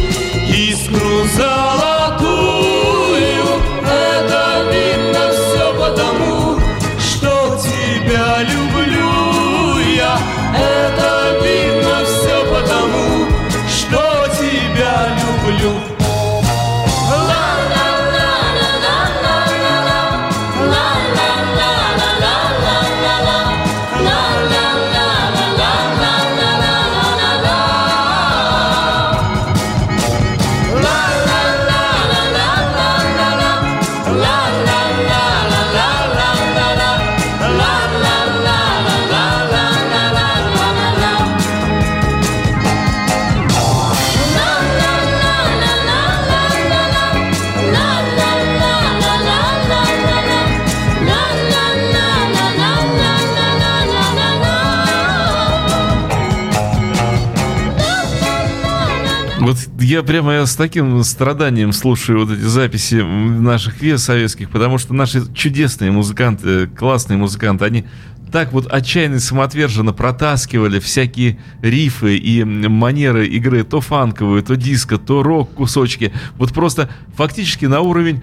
Прямо 60.02 60.44
с 60.46 60.56
таким 60.56 61.02
страданием 61.02 61.72
слушаю 61.72 62.20
вот 62.20 62.32
эти 62.32 62.42
записи 62.42 62.96
наших 62.96 63.80
вес 63.80 64.02
советских, 64.02 64.50
потому 64.50 64.78
что 64.78 64.94
наши 64.94 65.22
чудесные 65.34 65.90
музыканты, 65.90 66.66
классные 66.66 67.16
музыканты, 67.16 67.64
они 67.64 67.84
так 68.30 68.52
вот 68.52 68.66
отчаянно 68.70 69.16
и 69.16 69.20
самоотверженно 69.20 69.92
протаскивали 69.92 70.80
всякие 70.80 71.38
рифы 71.62 72.16
и 72.16 72.44
манеры 72.44 73.26
игры, 73.26 73.64
то 73.64 73.80
фанковые, 73.80 74.42
то 74.42 74.56
диско, 74.56 74.98
то 74.98 75.22
рок 75.22 75.54
кусочки. 75.54 76.12
Вот 76.36 76.52
просто 76.52 76.90
фактически 77.16 77.64
на 77.64 77.80
уровень 77.80 78.22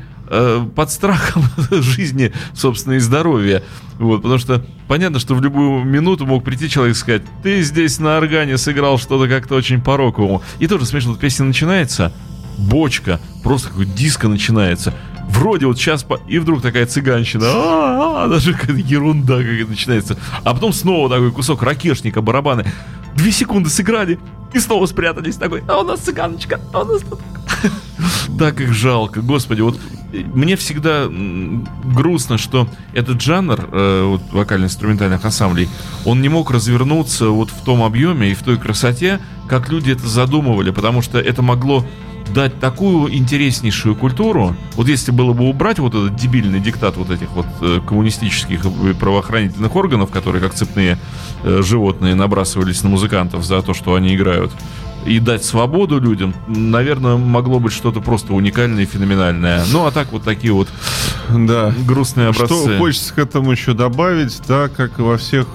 под 0.76 0.92
страхом 0.92 1.44
жизни, 1.72 2.32
собственно, 2.54 2.94
и 2.94 3.00
здоровья. 3.00 3.64
Вот, 3.98 4.22
потому 4.22 4.38
что 4.40 4.66
понятно, 4.88 5.20
что 5.20 5.36
в 5.36 5.42
любую 5.42 5.84
минуту 5.84 6.26
мог 6.26 6.44
прийти 6.44 6.70
человек 6.70 6.96
и 6.96 7.00
сказать, 7.00 7.22
ты 7.44 7.62
здесь 7.62 8.00
на 8.00 8.18
органе 8.18 8.58
сыграл 8.58 8.98
что-то 8.98 9.28
как-то 9.28 9.56
очень 9.56 9.82
по-роковому. 9.82 10.42
И 10.60 10.68
тоже 10.68 10.86
смешно, 10.86 11.12
вот 11.12 11.20
песня 11.20 11.46
начинается, 11.46 12.12
бочка, 12.58 13.20
просто 13.44 13.70
какой 13.70 13.86
диско 13.86 14.28
начинается. 14.28 14.94
Вроде 15.28 15.66
вот 15.66 15.78
сейчас, 15.78 16.04
по... 16.04 16.20
и 16.28 16.38
вдруг 16.40 16.62
такая 16.62 16.86
цыганщина, 16.86 18.28
даже 18.30 18.54
какая-то 18.54 18.80
ерунда 18.80 19.38
какая-то 19.38 19.70
начинается. 19.70 20.18
А 20.44 20.54
потом 20.54 20.72
снова 20.72 21.10
такой 21.10 21.32
кусок 21.32 21.64
ракешника, 21.64 22.22
барабаны. 22.22 22.66
Две 23.16 23.32
секунды 23.32 23.70
сыграли, 23.70 24.20
и 24.54 24.60
снова 24.60 24.86
спрятались 24.86 25.36
такой, 25.36 25.64
а 25.68 25.80
у 25.80 25.84
нас 25.84 26.02
цыганочка, 26.02 26.60
а 26.74 26.82
у 26.82 26.86
нас 26.86 27.02
тут... 27.02 27.20
Так 28.40 28.60
их 28.62 28.74
жалко, 28.74 29.22
господи, 29.22 29.62
вот 29.62 29.80
мне 30.12 30.56
всегда 30.56 31.08
грустно, 31.10 32.38
что 32.38 32.68
этот 32.94 33.22
жанр 33.22 33.70
э, 33.72 34.04
вот, 34.04 34.22
вокально-инструментальных 34.32 35.24
ансамблей, 35.24 35.70
он 36.06 36.22
не 36.22 36.30
мог 36.30 36.52
развернуться 36.52 37.30
вот 37.30 37.50
в 37.50 37.64
том 37.64 37.84
объеме 37.84 38.32
и 38.32 38.34
в 38.34 38.44
той 38.44 38.58
красоте, 38.58 39.20
как 39.48 39.70
люди 39.70 39.92
это 39.92 40.08
задумывали, 40.08 40.72
потому 40.72 41.02
что 41.02 41.20
это 41.20 41.42
могло 41.42 41.86
дать 42.34 42.60
такую 42.60 43.14
интереснейшую 43.16 43.96
культуру. 43.96 44.56
Вот 44.74 44.88
если 44.88 45.12
было 45.12 45.34
бы 45.34 45.48
убрать 45.50 45.80
вот 45.80 45.94
этот 45.94 46.16
дебильный 46.16 46.60
диктат 46.60 46.98
вот 46.98 47.10
этих 47.10 47.30
вот 47.32 47.46
э, 47.62 47.80
коммунистических 47.86 48.66
правоохранительных 49.00 49.76
органов, 49.76 50.12
которые 50.12 50.42
как 50.42 50.54
цепные 50.54 50.98
э, 51.44 51.62
животные 51.62 52.16
набрасывались 52.16 52.84
на 52.84 52.90
музыкантов 52.90 53.44
за 53.44 53.62
то, 53.62 53.74
что 53.74 53.96
они 53.96 54.16
играют, 54.16 54.52
и 55.06 55.20
дать 55.20 55.46
свободу 55.46 56.00
людям, 56.00 56.34
наверное, 56.48 57.16
могло 57.16 57.60
быть 57.60 57.74
что-то 57.74 58.02
просто 58.02 58.34
уникальное 58.34 58.84
и 58.84 58.86
феноменальное. 58.86 59.64
Ну, 59.72 59.86
а 59.86 59.92
так 59.92 60.12
вот 60.12 60.24
такие 60.24 60.52
вот 60.52 60.68
да. 61.30 61.74
грустные 61.86 62.30
образцы. 62.30 62.56
Что 62.56 62.78
хочется 62.78 63.14
к 63.14 63.20
этому 63.20 63.52
еще 63.52 63.74
добавить, 63.74 64.42
да, 64.48 64.68
как 64.68 65.00
и 65.00 65.02
во 65.02 65.18
всех 65.18 65.48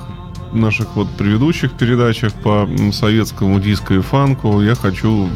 наших 0.53 0.97
вот 0.97 1.09
предыдущих 1.11 1.73
передачах 1.73 2.33
по 2.35 2.69
советскому 2.93 3.61
диско 3.61 3.95
и 3.95 4.01
фанку 4.01 4.61
я 4.61 4.75
хочу 4.75 5.29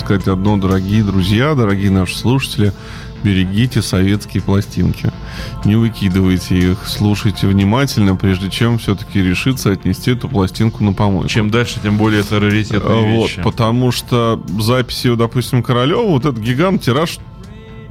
сказать 0.00 0.28
одно, 0.28 0.56
дорогие 0.56 1.02
друзья, 1.02 1.54
дорогие 1.54 1.90
наши 1.90 2.16
слушатели, 2.16 2.72
берегите 3.22 3.82
советские 3.82 4.42
пластинки. 4.42 5.12
Не 5.64 5.76
выкидывайте 5.76 6.56
их, 6.56 6.78
слушайте 6.86 7.46
внимательно, 7.46 8.14
прежде 8.14 8.50
чем 8.50 8.78
все-таки 8.78 9.20
решиться 9.20 9.72
отнести 9.72 10.12
эту 10.12 10.28
пластинку 10.28 10.84
на 10.84 10.92
помойку. 10.92 11.28
Чем 11.28 11.50
дальше, 11.50 11.80
тем 11.82 11.98
более 11.98 12.20
это 12.20 12.38
раритетные 12.38 13.16
вот, 13.16 13.30
Потому 13.42 13.90
что 13.90 14.40
записи, 14.60 15.14
допустим, 15.16 15.62
Королева, 15.62 16.02
вот 16.02 16.24
этот 16.24 16.38
гигант, 16.38 16.82
тираж 16.82 17.18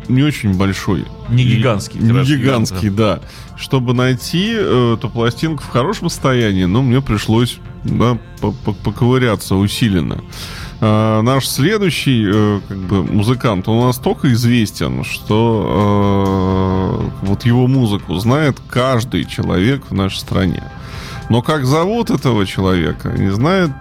не 0.07 0.23
очень 0.23 0.57
большой. 0.57 1.05
Не 1.29 1.43
гигантский. 1.43 1.99
Не 1.99 2.23
гигантский, 2.23 2.89
да. 2.89 3.19
Чтобы 3.57 3.93
найти 3.93 4.55
э, 4.57 4.95
эту 4.97 5.09
пластинку 5.09 5.63
в 5.63 5.69
хорошем 5.69 6.09
состоянии, 6.09 6.65
ну, 6.65 6.81
мне 6.81 7.01
пришлось 7.01 7.59
да, 7.83 8.17
поковыряться 8.83 9.55
усиленно. 9.55 10.23
А, 10.81 11.21
наш 11.21 11.47
следующий 11.47 12.25
э, 12.27 12.59
как 12.67 12.77
бы, 12.77 13.03
музыкант, 13.03 13.67
он 13.67 13.87
настолько 13.87 14.31
известен, 14.33 15.03
что 15.03 17.01
э, 17.21 17.25
вот 17.25 17.45
его 17.45 17.67
музыку 17.67 18.15
знает 18.15 18.57
каждый 18.69 19.25
человек 19.25 19.83
в 19.89 19.93
нашей 19.93 20.17
стране. 20.17 20.63
Но 21.29 21.41
как 21.41 21.65
зовут 21.65 22.09
этого 22.09 22.45
человека, 22.45 23.09
не 23.09 23.31
знает, 23.31 23.71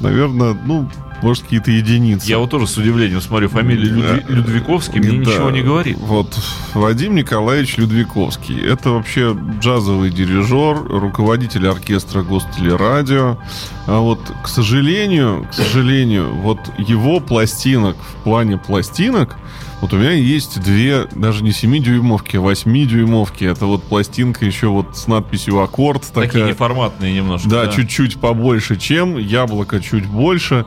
наверное, 0.00 0.56
ну, 0.64 0.88
может, 1.22 1.44
какие-то 1.44 1.70
единицы. 1.70 2.28
Я 2.28 2.38
вот 2.38 2.50
тоже 2.50 2.66
с 2.66 2.76
удивлением 2.76 3.20
смотрю, 3.20 3.48
фамилия 3.48 3.84
Людви... 3.84 4.24
Людвиковский 4.28 5.00
мне 5.00 5.24
да. 5.24 5.30
ничего 5.30 5.50
не 5.50 5.62
говорит. 5.62 5.96
Вот, 5.98 6.36
Вадим 6.74 7.14
Николаевич 7.14 7.76
Людвиковский. 7.76 8.60
Это 8.60 8.90
вообще 8.90 9.36
джазовый 9.60 10.10
дирижер, 10.10 10.82
руководитель 10.84 11.68
оркестра 11.68 12.22
Гостелерадио. 12.22 13.38
А 13.86 14.00
вот, 14.00 14.20
к 14.42 14.48
сожалению, 14.48 15.46
к 15.50 15.54
сожалению, 15.54 16.34
вот 16.34 16.58
его 16.78 17.20
пластинок 17.20 17.96
в 17.96 18.24
плане 18.24 18.58
пластинок 18.58 19.36
вот 19.82 19.92
у 19.92 19.96
меня 19.96 20.12
есть 20.12 20.62
две, 20.62 21.08
даже 21.12 21.42
не 21.42 21.50
7-дюймовки, 21.50 22.36
а 22.36 22.40
8-дюймовки. 22.40 23.44
Это 23.44 23.66
вот 23.66 23.82
пластинка 23.82 24.46
еще 24.46 24.68
вот 24.68 24.96
с 24.96 25.08
надписью 25.08 25.60
«Аккорд». 25.60 26.04
Такая, 26.04 26.28
Такие 26.28 26.46
неформатные 26.46 27.12
немножко. 27.12 27.48
Да, 27.48 27.66
да, 27.66 27.72
чуть-чуть 27.72 28.20
побольше, 28.20 28.76
чем. 28.76 29.18
Яблоко 29.18 29.80
чуть 29.80 30.06
больше. 30.06 30.66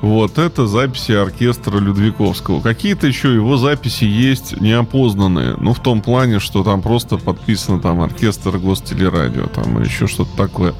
Вот, 0.00 0.38
это 0.38 0.66
записи 0.66 1.12
оркестра 1.12 1.78
Людвиковского. 1.78 2.60
Какие-то 2.60 3.06
еще 3.06 3.32
его 3.32 3.56
записи 3.56 4.02
есть 4.02 4.60
неопознанные. 4.60 5.54
Ну, 5.58 5.72
в 5.72 5.80
том 5.80 6.02
плане, 6.02 6.40
что 6.40 6.64
там 6.64 6.82
просто 6.82 7.18
подписано 7.18 7.80
там 7.80 8.00
оркестр 8.00 8.58
Гостелерадио, 8.58 9.46
там 9.46 9.80
еще 9.80 10.08
что-то 10.08 10.36
такое. 10.36 10.74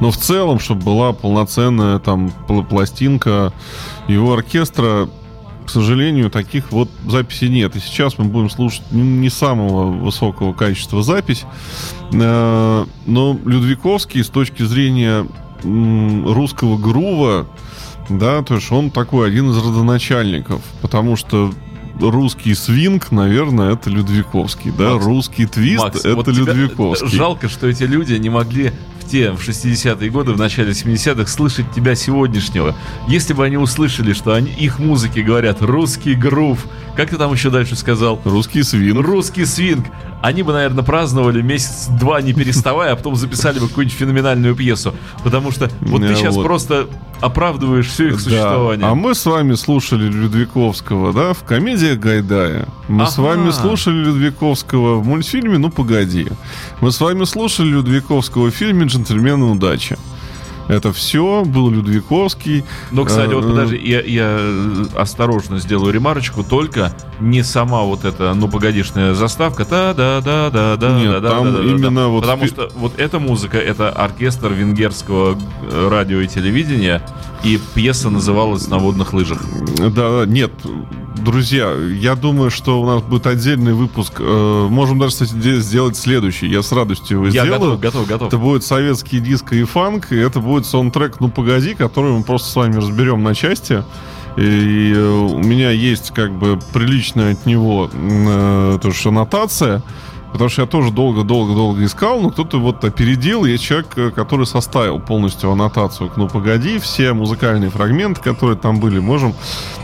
Но 0.00 0.10
в 0.10 0.16
целом, 0.16 0.58
чтобы 0.58 0.82
была 0.82 1.12
полноценная 1.12 1.98
там 1.98 2.30
пластинка 2.68 3.52
его 4.08 4.32
оркестра, 4.32 5.10
к 5.66 5.70
сожалению, 5.70 6.30
таких 6.30 6.70
вот 6.70 6.88
записей 7.06 7.48
нет. 7.48 7.76
И 7.76 7.80
сейчас 7.80 8.18
мы 8.18 8.24
будем 8.26 8.48
слушать 8.48 8.82
не 8.92 9.28
самого 9.28 9.90
высокого 9.90 10.52
качества 10.52 11.02
запись. 11.02 11.44
Э, 12.12 12.86
но 13.06 13.38
Людвиковский 13.44 14.22
с 14.22 14.28
точки 14.28 14.62
зрения 14.62 15.26
русского 15.62 16.78
грува, 16.78 17.46
да, 18.08 18.42
то 18.42 18.54
есть 18.54 18.70
он 18.70 18.90
такой 18.90 19.28
один 19.28 19.50
из 19.50 19.56
родоначальников, 19.56 20.62
потому 20.80 21.16
что 21.16 21.52
русский 22.00 22.54
свинг, 22.54 23.10
наверное, 23.10 23.72
это 23.72 23.90
Людвиковский, 23.90 24.70
да, 24.70 24.94
Макс, 24.94 25.04
русский 25.04 25.46
твист 25.46 25.82
Макс, 25.82 26.04
это 26.04 26.14
вот 26.14 26.28
Людвиковский. 26.28 27.08
Жалко, 27.08 27.48
что 27.48 27.66
эти 27.66 27.84
люди 27.84 28.14
не 28.14 28.30
могли 28.30 28.72
те 29.06 29.30
в 29.30 29.40
60-е 29.40 30.10
годы, 30.10 30.32
в 30.32 30.38
начале 30.38 30.72
70-х 30.72 31.26
слышать 31.30 31.72
тебя 31.72 31.94
сегодняшнего. 31.94 32.74
Если 33.08 33.32
бы 33.32 33.44
они 33.44 33.56
услышали, 33.56 34.12
что 34.12 34.34
они, 34.34 34.50
их 34.50 34.78
музыки 34.78 35.20
говорят 35.20 35.62
русский 35.62 36.14
грув, 36.14 36.66
как 36.96 37.10
ты 37.10 37.16
там 37.16 37.32
еще 37.32 37.50
дальше 37.50 37.76
сказал? 37.76 38.20
Русский 38.24 38.62
свинг. 38.62 39.06
Русский 39.06 39.44
свинг. 39.44 39.86
Они 40.26 40.42
бы, 40.42 40.52
наверное, 40.52 40.82
праздновали 40.82 41.40
месяц-два 41.40 42.20
не 42.20 42.32
переставая, 42.32 42.94
а 42.94 42.96
потом 42.96 43.14
записали 43.14 43.60
бы 43.60 43.68
какую-нибудь 43.68 43.96
феноменальную 43.96 44.56
пьесу. 44.56 44.92
Потому 45.22 45.52
что 45.52 45.70
вот 45.82 46.02
ты 46.02 46.16
сейчас 46.16 46.34
вот. 46.34 46.44
просто 46.44 46.88
оправдываешь 47.20 47.86
все 47.86 48.08
их 48.08 48.18
существование. 48.18 48.80
Да. 48.86 48.90
А 48.90 48.94
мы 48.96 49.14
с 49.14 49.24
вами 49.24 49.54
слушали 49.54 50.08
Людвиковского, 50.08 51.12
да, 51.12 51.32
в 51.32 51.44
комедии 51.44 51.94
Гайдая. 51.94 52.66
Мы 52.88 53.02
ага. 53.02 53.12
с 53.12 53.18
вами 53.18 53.50
слушали 53.52 53.98
Людвиковского 53.98 54.98
в 54.98 55.06
мультфильме 55.06 55.58
«Ну, 55.58 55.70
погоди». 55.70 56.26
Мы 56.80 56.90
с 56.90 57.00
вами 57.00 57.22
слушали 57.22 57.68
Людвиковского 57.68 58.50
в 58.50 58.50
фильме 58.50 58.86
«Джентльмены 58.86 59.44
удачи». 59.44 59.96
Это 60.68 60.92
все 60.92 61.44
был 61.44 61.70
Людвиковский. 61.70 62.64
Но, 62.90 63.04
кстати, 63.04 63.32
вот 63.32 63.44
э, 63.44 63.48
подожди, 63.48 63.76
я, 63.76 64.00
я 64.00 64.40
осторожно 64.96 65.58
сделаю 65.58 65.92
ремарочку, 65.92 66.42
только 66.42 66.92
не 67.20 67.42
сама 67.42 67.82
вот 67.82 68.04
эта, 68.04 68.34
ну, 68.34 68.48
погодишная 68.48 69.14
заставка, 69.14 69.64
да, 69.64 69.94
да, 69.94 70.20
да, 70.20 70.50
да, 70.50 70.76
да, 70.76 70.98
Нет, 70.98 71.22
да, 71.22 71.30
там 71.30 71.52
да, 71.52 71.60
именно 71.60 72.02
да, 72.02 72.06
вот... 72.08 72.22
Потому 72.22 72.46
что 72.46 72.70
вот 72.74 72.98
эта 72.98 73.18
музыка, 73.18 73.58
это 73.58 73.90
оркестр 73.90 74.52
венгерского 74.52 75.38
э, 75.70 75.88
радио 75.88 76.20
и 76.20 76.26
телевидения, 76.26 77.02
и 77.44 77.60
пьеса 77.74 78.10
называлась 78.10 78.68
«На 78.68 78.78
водных 78.78 79.12
лыжах». 79.12 79.42
Да, 79.78 80.24
нет, 80.26 80.52
друзья, 81.16 81.72
я 81.72 82.14
думаю, 82.14 82.50
что 82.50 82.80
у 82.80 82.86
нас 82.86 83.02
будет 83.02 83.26
отдельный 83.26 83.74
выпуск. 83.74 84.14
Э, 84.20 84.66
можем 84.70 84.98
даже, 84.98 85.12
кстати, 85.12 85.60
сделать 85.60 85.96
следующий. 85.96 86.46
Я 86.46 86.62
с 86.62 86.72
радостью 86.72 87.18
его 87.18 87.26
я 87.26 87.30
сделаю. 87.30 87.60
готов, 87.60 87.80
готов, 87.80 88.06
готов. 88.06 88.28
Это 88.28 88.38
будет 88.38 88.64
советский 88.64 89.20
диско 89.20 89.54
и 89.54 89.64
фанк, 89.64 90.12
и 90.12 90.16
это 90.16 90.40
будет 90.40 90.66
саундтрек 90.66 91.20
«Ну, 91.20 91.28
погоди», 91.28 91.74
который 91.74 92.12
мы 92.12 92.22
просто 92.22 92.50
с 92.50 92.56
вами 92.56 92.76
разберем 92.76 93.22
на 93.22 93.34
части. 93.34 93.84
И 94.36 94.92
э, 94.94 95.08
у 95.08 95.38
меня 95.38 95.70
есть 95.70 96.12
как 96.12 96.32
бы 96.32 96.58
приличная 96.72 97.32
от 97.32 97.46
него 97.46 97.90
э, 97.92 98.78
тоже 98.82 99.08
аннотация. 99.08 99.82
Потому 100.36 100.50
что 100.50 100.62
я 100.62 100.68
тоже 100.68 100.90
долго-долго-долго 100.90 101.82
искал, 101.82 102.20
но 102.20 102.28
кто-то 102.28 102.58
вот 102.58 102.84
опередил. 102.84 103.46
Есть 103.46 103.64
человек, 103.64 103.86
э, 103.96 104.10
который 104.10 104.46
составил 104.46 105.00
полностью 105.00 105.50
аннотацию. 105.50 106.12
Ну, 106.16 106.28
погоди, 106.28 106.78
все 106.78 107.14
музыкальные 107.14 107.70
фрагменты, 107.70 108.20
которые 108.20 108.58
там 108.58 108.78
были, 108.78 108.98
можем 108.98 109.34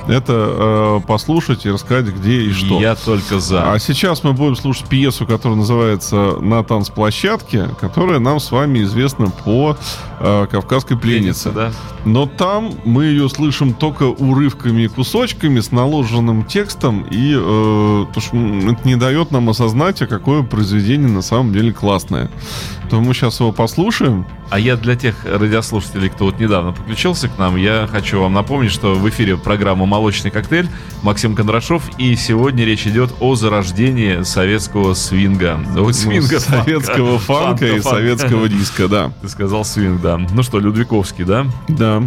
это 0.09 0.33
э, 0.33 1.01
послушать 1.07 1.65
и 1.65 1.71
рассказать, 1.71 2.15
где 2.15 2.43
и 2.43 2.53
что. 2.53 2.81
Я 2.81 2.95
только 2.95 3.41
за. 3.41 3.73
А 3.73 3.79
сейчас 3.79 4.25
мы 4.25 4.35
будем 4.35 4.57
слушать 4.57 4.89
пьесу, 4.89 5.27
которая 5.27 5.57
называется 5.57 6.37
«На 6.41 6.63
танцплощадке», 6.63 7.69
которая 7.81 8.19
нам 8.19 8.39
с 8.39 8.51
вами 8.51 8.83
известна 8.83 9.31
по 9.31 9.77
э, 10.21 10.47
«Кавказской 10.51 10.99
пленнице». 10.99 11.51
Пленница, 11.51 11.53
да. 11.53 11.73
Но 12.05 12.27
там 12.27 12.73
мы 12.85 13.05
ее 13.05 13.29
слышим 13.29 13.75
только 13.75 14.05
урывками 14.05 14.83
и 14.83 14.89
кусочками 14.89 15.61
с 15.61 15.71
наложенным 15.71 16.45
текстом, 16.45 17.07
и 17.11 17.35
э, 17.35 18.07
то, 18.13 18.21
что 18.21 18.37
это 18.37 18.81
не 18.85 18.97
дает 18.97 19.31
нам 19.31 19.49
осознать, 19.49 20.03
о 20.03 20.07
какой 20.07 20.42
произведение 20.43 21.09
на 21.09 21.23
самом 21.23 21.53
деле 21.53 21.73
классное. 21.73 22.31
То 22.91 23.01
мы 23.01 23.15
сейчас 23.15 23.41
его 23.41 23.53
послушаем. 23.53 24.27
А 24.51 24.59
я 24.59 24.77
для 24.77 24.97
тех 24.97 25.15
радиослушателей, 25.25 26.11
кто 26.11 26.27
вот 26.27 26.39
недавно 26.39 26.73
подключился 26.73 27.29
к 27.29 27.39
нам, 27.39 27.57
я 27.57 27.89
хочу 27.91 28.21
вам 28.21 28.35
напомнить, 28.35 28.71
что 28.71 28.95
в 28.95 29.09
эфире 29.09 29.39
программа 29.39 29.87
«Молочный 29.87 30.31
коктейль» 30.31 30.69
Максим 31.03 31.35
Кондрашов, 31.35 31.89
и 31.99 32.15
сегодня 32.17 32.65
речь 32.67 32.87
идет 32.87 33.11
о 33.21 33.35
зарождении 33.35 34.23
советского 34.25 34.93
свинга. 34.93 35.59
Ну, 35.75 35.91
свинга, 35.93 36.39
советского 36.39 37.19
фанка, 37.19 37.47
фанка 37.47 37.67
и 37.67 37.81
фанка. 37.81 37.89
советского 37.89 38.49
диска, 38.49 38.89
да. 38.89 39.13
Ты 39.23 39.29
сказал 39.31 39.65
свинг, 39.65 40.03
да. 40.03 40.19
Ну 40.19 40.43
что, 40.43 40.61
Людвиковский, 40.61 41.25
да? 41.25 41.47
Да. 41.69 42.03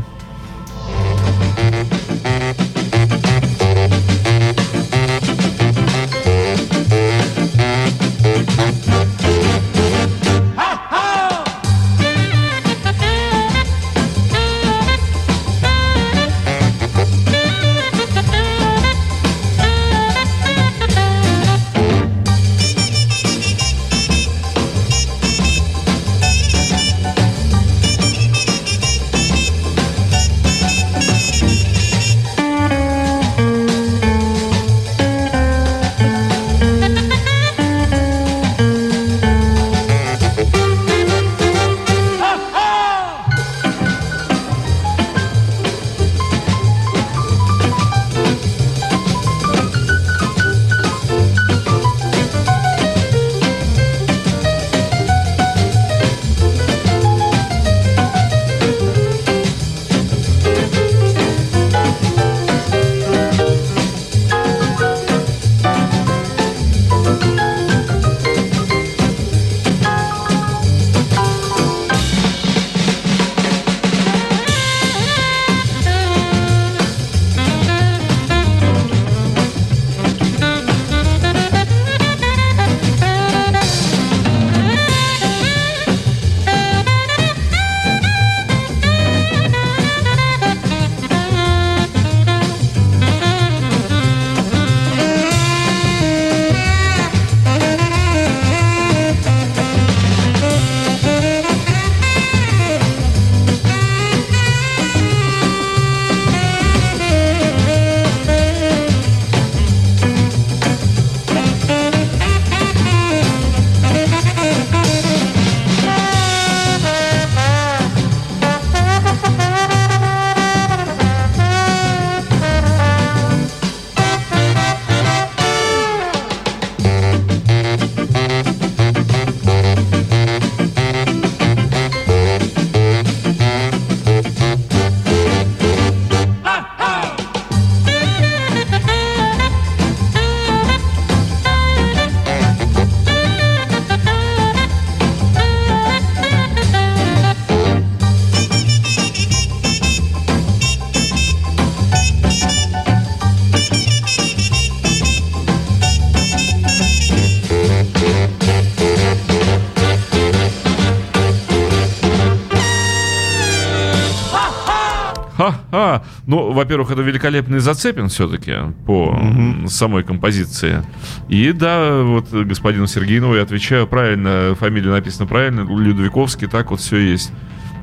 Ну, 166.35 166.51
во-первых, 166.51 166.91
это 166.91 167.01
великолепный 167.01 167.59
Зацепин 167.59 168.09
все-таки 168.09 168.55
по 168.85 169.11
угу. 169.11 169.69
самой 169.69 170.03
композиции. 170.03 170.83
И 171.29 171.53
да, 171.53 172.01
вот 172.01 172.29
господину 172.29 172.87
Сергееву 172.87 173.35
я 173.35 173.43
отвечаю 173.43 173.87
правильно, 173.87 174.53
фамилия 174.59 174.89
написана 174.89 175.27
правильно, 175.27 175.61
Людвиковский, 175.61 176.49
так 176.49 176.71
вот 176.71 176.81
все 176.81 176.97
есть. 176.97 177.31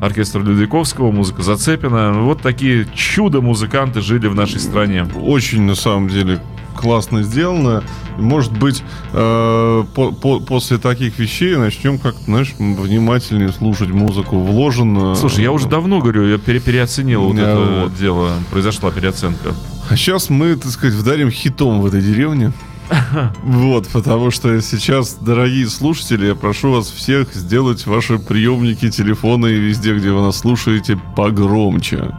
Оркестр 0.02 0.40
Людвиковского, 0.40 1.10
музыка 1.10 1.40
Зацепина. 1.40 2.12
Вот 2.12 2.42
такие 2.42 2.86
чудо-музыканты 2.94 4.02
жили 4.02 4.26
в 4.26 4.34
нашей 4.34 4.60
стране. 4.60 5.06
Очень, 5.14 5.62
на 5.62 5.74
самом 5.74 6.08
деле, 6.08 6.38
классно 6.72 7.22
сделано. 7.22 7.82
Может 8.18 8.52
быть, 8.52 8.82
э, 9.12 9.84
по, 9.94 10.12
по, 10.12 10.40
после 10.40 10.78
таких 10.78 11.18
вещей 11.18 11.56
начнем 11.56 11.98
как-то, 11.98 12.22
знаешь, 12.24 12.54
внимательнее 12.58 13.50
слушать 13.50 13.90
музыку 13.90 14.38
вложено. 14.38 15.14
Слушай, 15.14 15.44
я 15.44 15.52
уже 15.52 15.68
давно 15.68 16.00
говорю, 16.00 16.28
я 16.28 16.38
пере, 16.38 16.60
переоценил 16.60 17.22
вот 17.22 17.36
это 17.36 17.82
вот 17.84 17.94
дело. 17.96 18.30
Произошла 18.50 18.90
переоценка. 18.90 19.54
А 19.88 19.96
сейчас 19.96 20.30
мы, 20.30 20.56
так 20.56 20.70
сказать, 20.70 20.94
вдарим 20.94 21.30
хитом 21.30 21.80
в 21.80 21.86
этой 21.86 22.00
деревне. 22.00 22.52
Вот, 23.42 23.88
потому 23.88 24.30
что 24.30 24.60
сейчас, 24.60 25.14
дорогие 25.14 25.68
слушатели, 25.68 26.26
я 26.26 26.34
прошу 26.34 26.72
вас 26.72 26.90
всех 26.90 27.32
сделать 27.34 27.86
ваши 27.86 28.18
приемники, 28.18 28.90
телефоны 28.90 29.48
и 29.48 29.58
везде, 29.58 29.94
где 29.94 30.10
вы 30.10 30.22
нас 30.22 30.38
слушаете, 30.38 31.00
погромче. 31.16 32.16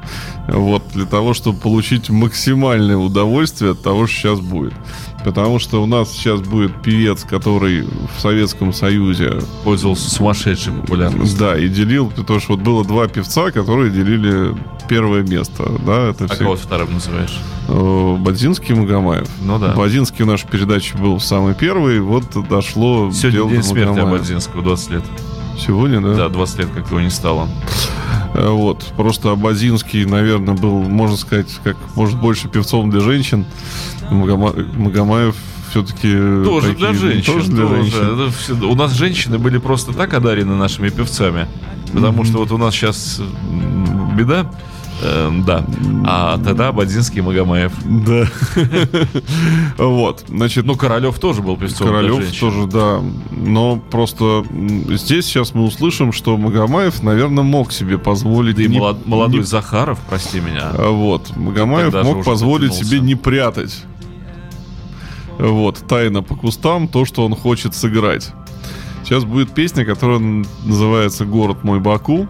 Вот, 0.48 0.84
для 0.94 1.06
того, 1.06 1.34
чтобы 1.34 1.60
получить 1.60 2.10
максимальное 2.10 2.98
удовольствие 2.98 3.72
от 3.72 3.82
того, 3.82 4.08
что 4.08 4.18
сейчас 4.18 4.40
будет. 4.40 4.74
Потому 5.24 5.60
что 5.60 5.82
у 5.82 5.86
нас 5.86 6.12
сейчас 6.12 6.42
будет 6.42 6.82
певец, 6.82 7.24
который 7.24 7.84
в 7.84 8.20
Советском 8.20 8.74
Союзе 8.74 9.40
пользовался 9.64 10.10
сумасшедшей 10.10 10.74
популярностью. 10.74 11.40
Да, 11.40 11.58
и 11.58 11.68
делил, 11.68 12.12
потому 12.16 12.40
что 12.40 12.54
вот 12.54 12.62
было 12.62 12.84
два 12.84 13.08
певца, 13.08 13.52
которые 13.52 13.92
делили 13.92 14.56
первое 14.88 15.24
место. 15.24 15.64
Да, 15.86 16.10
это 16.10 16.26
а 16.26 16.28
все... 16.28 16.44
кого 16.44 16.56
вторым 16.56 16.94
называешь? 16.94 17.38
Э, 17.68 18.16
Бадзинский 18.20 18.76
и 18.76 18.78
Магомаев. 18.78 19.28
Ну 19.42 19.58
да. 19.60 19.74
Бадзинский 19.74 20.26
в 20.26 20.28
нашей 20.28 20.48
передаче 20.48 20.98
был 20.98 21.20
самый 21.20 21.54
первый, 21.54 22.02
вот 22.02 22.26
дошло 22.50 23.12
Сегодня 23.12 23.32
дело 23.32 23.50
день 23.52 23.64
смерти 23.64 24.00
Бадзинского, 24.02 24.64
20 24.64 24.90
лет. 24.92 25.04
Сегодня, 25.58 26.02
да? 26.02 26.16
Да, 26.16 26.30
20 26.30 26.60
лет, 26.60 26.70
как 26.74 26.88
его 26.88 27.00
не 27.00 27.10
стало. 27.10 27.48
Э, 28.34 28.50
вот. 28.50 28.84
Просто 28.98 29.32
Абазинский, 29.32 30.06
наверное, 30.06 30.56
был, 30.56 30.82
можно 30.84 31.18
сказать, 31.18 31.60
как 31.64 31.78
может 31.96 32.20
больше 32.20 32.48
певцом 32.48 32.90
для 32.90 33.02
женщин. 33.02 33.46
Магома... 34.10 34.54
Магомаев 34.76 35.36
все-таки 35.70 36.12
тоже 36.12 36.74
такие, 36.74 36.78
для 36.78 36.94
женщин. 36.94 37.34
Тоже 37.34 37.52
для 37.52 37.66
тоже. 37.66 37.76
женщин. 37.84 38.32
все, 38.38 38.54
у 38.54 38.76
нас 38.76 38.94
женщины 38.94 39.40
были 39.40 39.58
просто 39.58 39.92
так 39.92 40.14
одарены 40.14 40.56
нашими 40.56 40.90
певцами. 40.90 41.48
Потому 41.94 42.22
mm-hmm. 42.22 42.28
что 42.28 42.38
вот 42.40 42.52
у 42.52 42.58
нас 42.58 42.74
сейчас 42.74 43.22
беда. 44.16 44.52
Э, 45.04 45.30
да. 45.46 45.66
А 46.06 46.38
тогда 46.38 46.72
Бадзинский 46.72 47.20
и 47.20 47.22
Магомаев. 47.22 47.74
Да. 47.84 48.28
Вот. 49.78 50.24
Значит, 50.28 50.66
ну, 50.66 50.76
Королев 50.76 51.20
тоже 51.20 51.42
был 51.42 51.58
певцом. 51.58 51.88
Королев 51.88 52.40
тоже, 52.40 52.68
да. 52.68 53.02
Но 53.32 53.78
просто 53.78 54.46
здесь 54.90 55.26
сейчас 55.26 55.54
мы 55.54 55.66
услышим, 55.66 56.12
что 56.12 56.38
Магомаев, 56.38 57.04
наверное, 57.04 57.44
мог 57.44 57.72
себе 57.72 57.98
позволить... 57.98 58.56
Да 58.56 58.64
и 58.64 58.68
молодой 58.68 59.44
Захаров, 59.44 60.00
прости 60.08 60.40
меня. 60.40 60.72
Вот. 60.72 61.36
Магомаев 61.36 61.94
мог 62.04 62.24
позволить 62.24 62.74
себе 62.74 63.00
не 63.00 63.16
прятать 63.16 63.84
Вот, 65.38 65.84
тайна 65.88 66.22
по 66.24 66.36
кустам, 66.36 66.88
то, 66.88 67.06
что 67.06 67.26
он 67.26 67.36
хочет 67.36 67.76
сыграть. 67.76 68.32
Сейчас 69.04 69.26
будет 69.26 69.54
песня, 69.54 69.86
которая 69.86 70.20
называется 70.64 71.26
«Город 71.26 71.64
мой 71.64 71.80
Баку». 71.80 72.28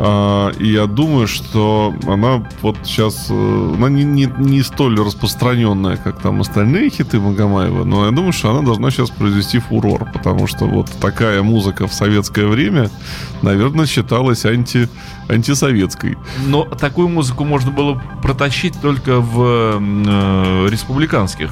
А, 0.00 0.50
и 0.60 0.68
я 0.68 0.86
думаю, 0.86 1.26
что 1.26 1.92
она 2.06 2.46
вот 2.62 2.76
сейчас, 2.84 3.26
э, 3.30 3.74
она 3.76 3.88
не, 3.88 4.04
не, 4.04 4.32
не 4.38 4.62
столь 4.62 5.00
распространенная, 5.00 5.96
как 5.96 6.20
там 6.20 6.40
остальные 6.40 6.90
хиты 6.90 7.18
Магомаева, 7.18 7.82
но 7.82 8.04
я 8.04 8.12
думаю, 8.12 8.32
что 8.32 8.50
она 8.50 8.62
должна 8.62 8.92
сейчас 8.92 9.10
произвести 9.10 9.58
фурор, 9.58 10.08
потому 10.12 10.46
что 10.46 10.66
вот 10.66 10.88
такая 11.00 11.42
музыка 11.42 11.88
в 11.88 11.92
советское 11.92 12.46
время, 12.46 12.90
наверное, 13.42 13.86
считалась 13.86 14.44
анти, 14.44 14.88
антисоветской. 15.28 16.16
Но 16.46 16.64
такую 16.64 17.08
музыку 17.08 17.44
можно 17.44 17.72
было 17.72 18.00
протащить 18.22 18.80
только 18.80 19.18
в 19.18 19.80
э, 19.80 20.68
республиканских 20.70 21.50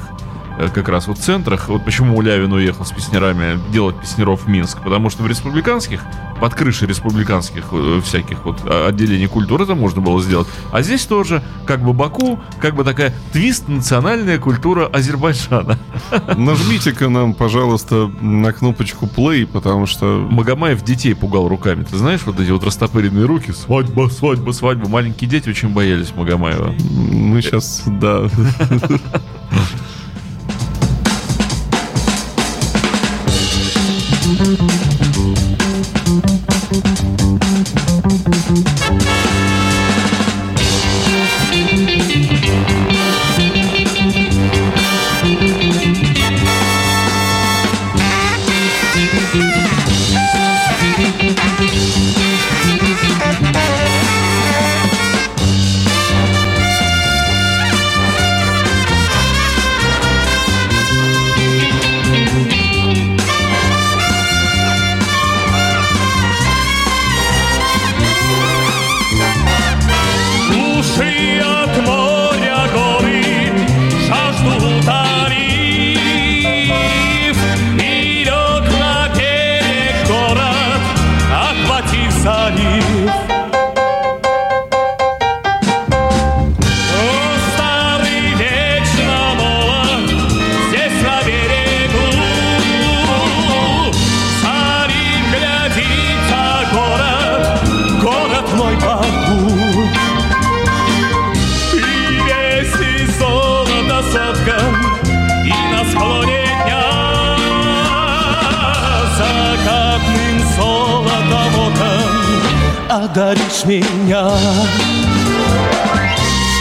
как 0.73 0.89
раз 0.89 1.07
вот 1.07 1.17
центрах. 1.17 1.69
Вот 1.69 1.85
почему 1.85 2.17
Улявин 2.17 2.51
уехал 2.51 2.85
с 2.85 2.91
песнярами 2.91 3.59
делать 3.71 3.99
песнеров 3.99 4.45
в 4.45 4.47
Минск. 4.47 4.81
Потому 4.81 5.09
что 5.09 5.23
в 5.23 5.27
республиканских, 5.27 6.01
под 6.39 6.53
крышей 6.53 6.87
республиканских 6.87 7.65
э, 7.71 8.01
всяких 8.03 8.45
вот 8.45 8.61
а, 8.65 8.87
отделений 8.87 9.27
культуры 9.27 9.63
это 9.63 9.75
можно 9.75 10.01
было 10.01 10.21
сделать. 10.21 10.47
А 10.71 10.81
здесь 10.81 11.05
тоже 11.05 11.43
как 11.65 11.81
бы 11.81 11.93
Баку, 11.93 12.39
как 12.59 12.75
бы 12.75 12.83
такая 12.83 13.13
твист 13.31 13.67
национальная 13.67 14.39
культура 14.39 14.87
Азербайджана. 14.87 15.77
Нажмите-ка 16.35 17.09
нам, 17.09 17.33
пожалуйста, 17.33 18.11
на 18.21 18.51
кнопочку 18.53 19.05
play, 19.05 19.45
потому 19.45 19.85
что... 19.85 20.27
Магомаев 20.29 20.83
детей 20.83 21.13
пугал 21.13 21.47
руками. 21.47 21.83
Ты 21.83 21.97
знаешь, 21.97 22.21
вот 22.25 22.39
эти 22.39 22.51
вот 22.51 22.63
растопыренные 22.63 23.25
руки, 23.25 23.51
свадьба, 23.51 24.09
свадьба, 24.09 24.51
свадьба. 24.51 24.87
Маленькие 24.87 25.29
дети 25.29 25.49
очень 25.49 25.69
боялись 25.69 26.13
Магомаева. 26.15 26.73
Мы 26.89 27.41
сейчас, 27.41 27.83
да. 27.85 28.29
одаришь 34.39 34.59
меня. 34.59 34.76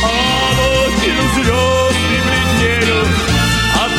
А 0.02 0.08
ночью 0.56 1.20
звезды 1.34 2.16
бледнеют 2.24 3.12
от 3.74 3.92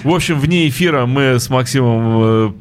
в 0.03 0.13
общем, 0.13 0.39
вне 0.39 0.67
эфира 0.67 1.05
мы 1.05 1.39
с 1.39 1.49
Максимом 1.49 2.23
э, 2.23 2.51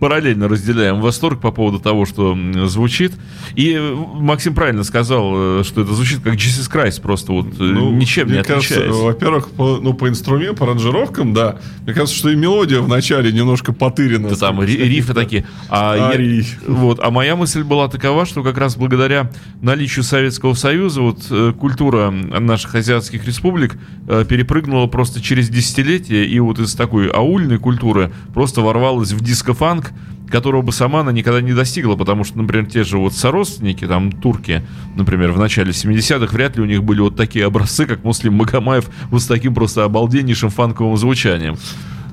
параллельно 0.00 0.48
разделяем 0.48 1.00
восторг 1.00 1.40
по 1.40 1.50
поводу 1.50 1.78
того, 1.78 2.04
что 2.04 2.36
звучит. 2.66 3.12
И 3.54 3.72
э, 3.72 3.94
Максим 3.94 4.54
правильно 4.54 4.84
сказал, 4.84 5.60
э, 5.60 5.64
что 5.64 5.82
это 5.82 5.92
звучит 5.94 6.20
как 6.20 6.34
Jesus 6.34 6.70
Christ, 6.70 7.00
просто 7.00 7.32
вот 7.32 7.46
э, 7.58 7.62
ну, 7.62 7.92
ничем 7.92 8.28
не 8.28 8.38
отличается. 8.38 8.90
Во-первых, 8.90 9.50
по, 9.50 9.78
ну, 9.78 9.94
по 9.94 10.08
инструменту, 10.08 10.56
по 10.56 10.64
аранжировкам, 10.64 11.32
да. 11.32 11.58
Мне 11.82 11.94
кажется, 11.94 12.16
что 12.16 12.30
и 12.30 12.36
мелодия 12.36 12.80
вначале 12.80 13.32
немножко 13.32 13.72
потырена. 13.72 14.30
Да 14.30 14.36
там 14.36 14.62
рифы 14.62 15.14
такие. 15.14 15.46
А, 15.68 16.12
я, 16.14 16.44
вот, 16.66 17.00
а 17.02 17.10
моя 17.10 17.36
мысль 17.36 17.62
была 17.62 17.88
такова, 17.88 18.26
что 18.26 18.42
как 18.42 18.58
раз 18.58 18.76
благодаря 18.76 19.30
наличию 19.62 20.02
Советского 20.04 20.54
Союза 20.54 21.00
вот 21.00 21.56
культура 21.58 22.10
наших 22.10 22.74
азиатских 22.74 23.24
республик 23.26 23.76
перепрыгнула 24.06 24.86
просто 24.86 25.20
через 25.20 25.48
десятилетия 25.48 26.26
и 26.26 26.38
вот 26.40 26.58
из 26.58 26.74
такой 26.74 27.08
аульной 27.08 27.58
культуры 27.58 28.12
просто 28.34 28.60
ворвалась 28.60 29.12
в 29.12 29.20
диско-фанк, 29.20 29.92
которого 30.30 30.62
бы 30.62 30.72
сама 30.72 31.00
она 31.00 31.12
никогда 31.12 31.40
не 31.40 31.52
достигла, 31.52 31.96
потому 31.96 32.24
что, 32.24 32.38
например, 32.38 32.66
те 32.66 32.84
же 32.84 32.98
вот 32.98 33.14
сородственники, 33.14 33.86
там, 33.86 34.12
турки, 34.12 34.62
например, 34.96 35.32
в 35.32 35.38
начале 35.38 35.70
70-х, 35.70 36.34
вряд 36.34 36.56
ли 36.56 36.62
у 36.62 36.66
них 36.66 36.82
были 36.82 37.00
вот 37.00 37.16
такие 37.16 37.46
образцы, 37.46 37.86
как 37.86 38.04
Муслим 38.04 38.34
Магомаев, 38.34 38.90
вот 39.10 39.22
с 39.22 39.26
таким 39.26 39.54
просто 39.54 39.84
обалденнейшим 39.84 40.50
фанковым 40.50 40.96
звучанием. 40.96 41.56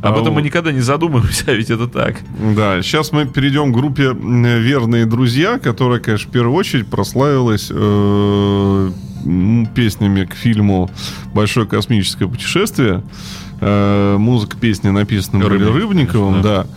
Об 0.02 0.18
А 0.18 0.22
этом 0.22 0.34
мы 0.34 0.42
никогда 0.42 0.74
не 0.74 0.82
задумываемся, 0.82 1.46
а 1.48 1.52
ведь 1.54 1.70
это 1.70 1.88
так. 1.88 2.18
Да, 2.56 2.82
сейчас 2.82 3.14
мы 3.14 3.26
перейдем 3.26 3.72
к 3.72 3.76
группе 3.76 4.12
«Верные 4.14 5.06
друзья», 5.06 5.60
которая, 5.60 6.00
конечно, 6.00 6.30
в 6.30 6.34
первую 6.34 6.56
очередь 6.58 6.88
прославилась 6.88 7.70
э, 7.72 8.92
песнями 9.74 10.26
к 10.26 10.34
фильму 10.34 10.92
«Большое 11.34 11.66
космическое 11.66 12.28
путешествие». 12.28 13.02
Э, 13.62 14.18
музыка 14.18 14.58
песни 14.58 14.90
написана 14.90 15.48
Рыбник, 15.48 15.74
Рыбниковым, 15.74 16.42
конечно, 16.42 16.66
да. 16.66 16.68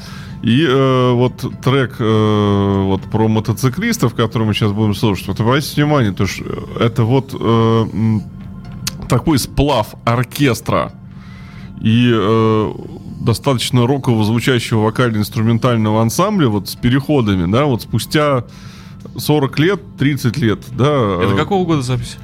И 0.43 0.65
э, 0.65 1.13
вот 1.13 1.45
трек 1.63 1.97
э, 1.99 2.83
вот 2.85 3.03
про 3.03 3.29
мотоциклистов, 3.29 4.15
который 4.15 4.47
мы 4.47 4.55
сейчас 4.55 4.73
будем 4.73 4.95
слушать, 4.95 5.29
вот 5.29 5.41
обратите 5.41 5.83
внимание, 5.83 6.13
то 6.13 6.27
что 6.27 6.45
это 6.79 7.05
вот 7.05 7.35
э, 7.39 7.87
такой 9.09 9.39
сплав 9.39 9.95
оркестра 10.05 10.93
и 11.81 12.11
э, 12.13 12.73
достаточно 13.21 13.87
роково 13.87 14.25
звучащего 14.25 14.83
вокально-инструментального 14.83 16.01
ансамбля 16.03 16.49
вот 16.49 16.69
с 16.69 16.77
переходами, 16.77 17.51
да, 17.51 17.65
вот 17.65 17.83
спустя 17.83 18.45
40 19.17 19.59
лет, 19.59 19.81
30 19.99 20.37
лет, 20.39 20.61
да. 20.73 21.19
Это 21.23 21.35
э, 21.35 21.37
какого 21.37 21.65
года 21.65 21.83
запись? 21.83 22.19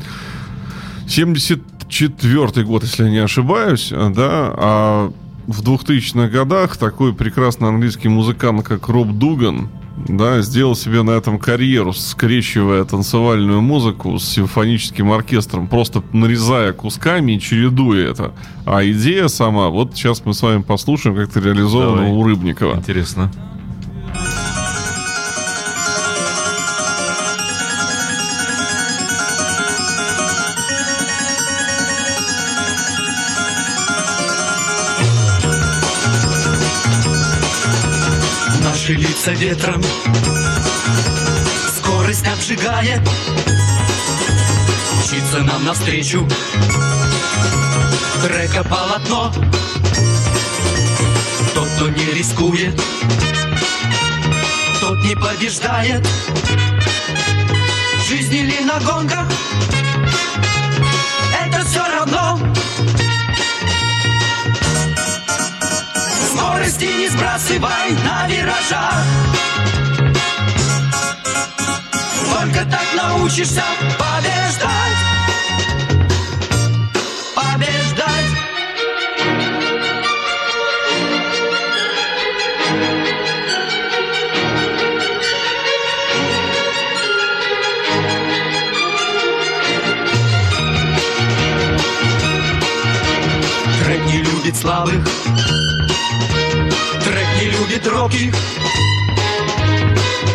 74 1.08 2.64
год, 2.64 2.82
если 2.84 3.04
я 3.04 3.10
не 3.10 3.18
ошибаюсь, 3.18 3.90
э, 3.92 4.12
да, 4.14 4.54
а 4.56 5.12
в 5.46 5.62
2000-х 5.62 6.28
годах 6.28 6.76
такой 6.76 7.14
прекрасный 7.14 7.68
английский 7.68 8.08
музыкант, 8.08 8.64
как 8.64 8.88
Роб 8.88 9.08
Дуган, 9.12 9.68
да, 10.08 10.40
сделал 10.40 10.74
себе 10.74 11.02
на 11.02 11.10
этом 11.10 11.38
карьеру, 11.38 11.92
скрещивая 11.92 12.84
танцевальную 12.84 13.60
музыку 13.60 14.18
с 14.18 14.24
симфоническим 14.24 15.12
оркестром, 15.12 15.68
просто 15.68 16.02
нарезая 16.12 16.72
кусками 16.72 17.32
и 17.32 17.40
чередуя 17.40 18.10
это. 18.10 18.32
А 18.64 18.84
идея 18.84 19.28
сама, 19.28 19.68
вот 19.68 19.94
сейчас 19.94 20.24
мы 20.24 20.34
с 20.34 20.42
вами 20.42 20.62
послушаем, 20.62 21.16
как 21.16 21.28
это 21.28 21.40
реализовано 21.40 22.02
Давай. 22.02 22.12
у 22.12 22.24
Рыбникова. 22.24 22.76
Интересно. 22.76 23.30
Наши 38.82 38.94
ветром. 39.34 39.80
Скорость 41.78 42.26
обжигает. 42.26 43.00
Мчится 44.98 45.38
нам 45.44 45.64
навстречу. 45.64 46.28
Трека 48.24 48.64
полотно. 48.64 49.32
Тот, 51.54 51.68
кто 51.76 51.88
не 51.90 52.06
рискует 52.06 52.74
Тот 54.80 54.98
не 55.04 55.14
побеждает. 55.14 56.04
В 57.98 58.08
жизни 58.08 58.38
ли 58.38 58.64
на 58.64 58.80
гонках 58.80 59.28
Скорости 66.62 66.84
не 66.84 67.08
сбрасывай 67.08 67.90
на 68.04 68.28
виражах 68.28 69.04
Только 72.32 72.64
так 72.70 72.86
научишься 72.94 73.64
побеждать. 73.98 74.70
Побеждать. 77.34 78.30
Трек 93.80 94.04
не 94.06 94.18
любит 94.22 94.56
слабых 94.56 95.02
не 97.36 97.50
любит 97.50 97.86
робких 97.86 98.34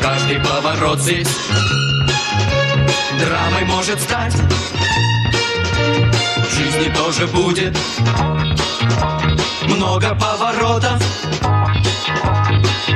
Каждый 0.02 0.40
поворот 0.40 1.00
здесь 1.00 1.28
Драмой 3.20 3.66
может 3.66 4.00
стать. 4.00 4.34
В 4.34 6.56
жизни 6.56 6.94
тоже 6.94 7.28
будет 7.28 7.76
Много 9.64 10.16
поворотов. 10.16 11.02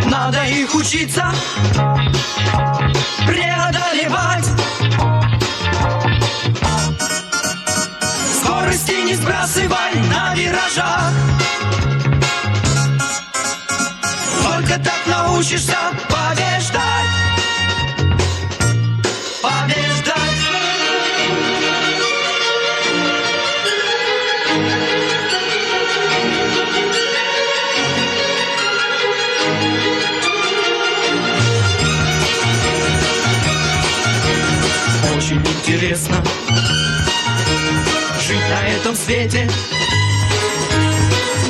Надо 0.05 0.43
их 0.45 0.73
учиться 0.75 1.31
Преодолевать. 3.25 4.45
Скорости 8.43 9.03
не 9.03 9.15
сбрасывай 9.15 9.95
на 10.09 10.35
виражах 10.35 11.11
научишься 15.32 15.77
побеждать. 16.09 16.82
Очень 35.15 35.38
интересно 35.38 36.23
Жить 38.19 38.38
на 38.49 38.67
этом 38.67 38.95
свете. 38.95 39.49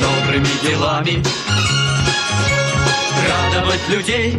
Добрыми 0.00 0.46
делами 0.62 1.51
радовать 3.28 3.88
людей. 3.88 4.32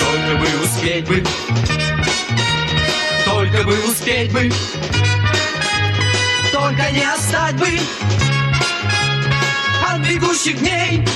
Только 0.00 0.38
бы 0.38 0.64
успеть 0.64 1.06
бы, 1.06 1.24
только 3.24 3.64
бы 3.64 3.74
успеть 3.88 4.32
бы, 4.32 4.50
только 6.52 6.90
не 6.92 7.02
отстать 7.02 7.56
бы 7.56 7.68
от 9.88 10.00
бегущих 10.00 10.58
дней. 10.58 11.06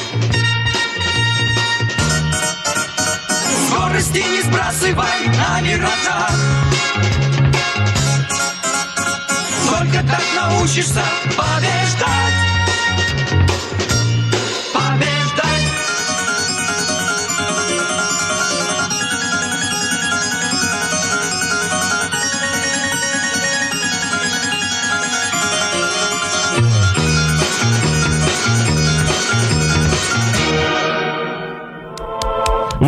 Скорости 3.68 4.18
не 4.18 4.42
сбрасывай 4.42 5.26
на 5.26 5.60
миротах. 5.60 6.32
Только 9.68 10.06
так 10.06 10.22
научишься. 10.36 11.02
Побеждать. 11.36 12.33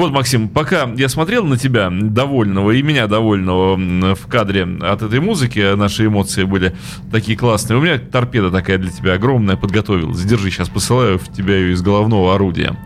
Вот, 0.06 0.12
Максим, 0.12 0.48
пока 0.48 0.88
я 0.96 1.08
смотрел 1.08 1.44
на 1.44 1.58
тебя 1.58 1.90
довольного 1.90 2.70
и 2.70 2.80
меня 2.80 3.08
довольного 3.08 4.14
в 4.14 4.28
кадре 4.28 4.62
от 4.62 5.02
этой 5.02 5.18
музыки, 5.18 5.74
наши 5.74 6.06
эмоции 6.06 6.44
были 6.44 6.76
такие 7.10 7.36
классные. 7.36 7.76
У 7.76 7.82
меня 7.82 7.98
торпеда 7.98 8.52
такая 8.52 8.78
для 8.78 8.92
тебя 8.92 9.14
огромная 9.14 9.56
подготовилась. 9.56 10.22
Держи, 10.22 10.52
сейчас 10.52 10.68
посылаю 10.68 11.18
в 11.18 11.28
тебя 11.32 11.56
ее 11.56 11.72
из 11.72 11.82
головного 11.82 12.36
орудия. 12.36 12.76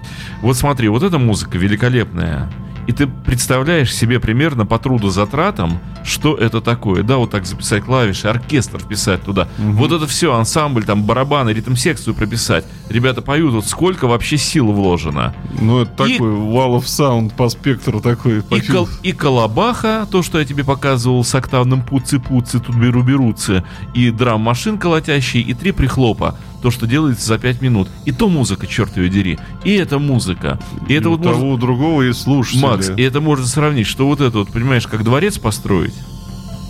Вот 0.40 0.56
смотри, 0.56 0.88
вот 0.88 1.02
эта 1.02 1.18
музыка 1.18 1.58
великолепная. 1.58 2.50
И 2.90 2.92
ты 2.92 3.06
представляешь 3.06 3.94
себе 3.94 4.18
примерно 4.18 4.66
по 4.66 4.76
труду 4.76 5.10
затратам, 5.10 5.78
что 6.04 6.34
это 6.34 6.60
такое. 6.60 7.04
Да, 7.04 7.18
вот 7.18 7.30
так 7.30 7.46
записать 7.46 7.84
клавиши, 7.84 8.26
оркестр 8.26 8.80
вписать 8.80 9.22
туда. 9.22 9.46
Вот 9.58 9.92
это 9.92 10.08
все, 10.08 10.34
ансамбль, 10.34 10.82
там 10.82 11.04
барабаны, 11.04 11.50
ритм-секцию 11.50 12.14
прописать. 12.14 12.64
Ребята 12.88 13.22
поют, 13.22 13.52
вот 13.54 13.64
сколько 13.66 14.08
вообще 14.08 14.36
сил 14.38 14.72
вложено. 14.72 15.32
Ну, 15.60 15.82
это 15.82 16.04
И- 16.04 16.14
такой 16.14 16.30
wall 16.32 16.80
of 16.80 16.82
sound 16.86 17.32
по 17.36 17.48
спектру 17.48 18.00
такой. 18.00 18.42
по 18.42 18.56
И, 18.56 18.60
кол- 18.60 18.88
и 19.04 19.12
колобаха, 19.12 20.08
то, 20.10 20.24
что 20.24 20.40
я 20.40 20.44
тебе 20.44 20.64
показывал 20.64 21.22
с 21.22 21.32
октавным 21.36 21.82
пуцы-пуцы, 21.84 22.58
тут 22.58 22.74
беру-берутся, 22.74 23.62
и 23.94 24.10
драм-машин 24.10 24.78
колотящий, 24.78 25.42
и 25.42 25.54
три 25.54 25.70
прихлопа, 25.70 26.36
то, 26.62 26.70
что 26.70 26.86
делается 26.86 27.26
за 27.26 27.38
пять 27.38 27.60
минут. 27.60 27.88
И 28.04 28.12
то 28.12 28.28
музыка, 28.28 28.66
черт 28.66 28.96
ее 28.96 29.08
дери. 29.08 29.38
И 29.64 29.72
это 29.72 29.98
музыка. 29.98 30.58
И 30.88 30.94
это 30.94 31.08
у 31.08 31.12
вот 31.12 31.22
того, 31.22 31.34
можно... 31.34 31.52
у 31.52 31.56
другого 31.56 32.02
есть 32.02 32.22
слушатели. 32.22 32.62
Макс, 32.62 32.90
и 32.96 33.02
это 33.02 33.20
можно 33.20 33.46
сравнить, 33.46 33.86
что 33.86 34.06
вот 34.06 34.20
это 34.20 34.38
вот, 34.38 34.52
понимаешь, 34.52 34.86
как 34.86 35.04
дворец 35.04 35.38
построить, 35.38 35.94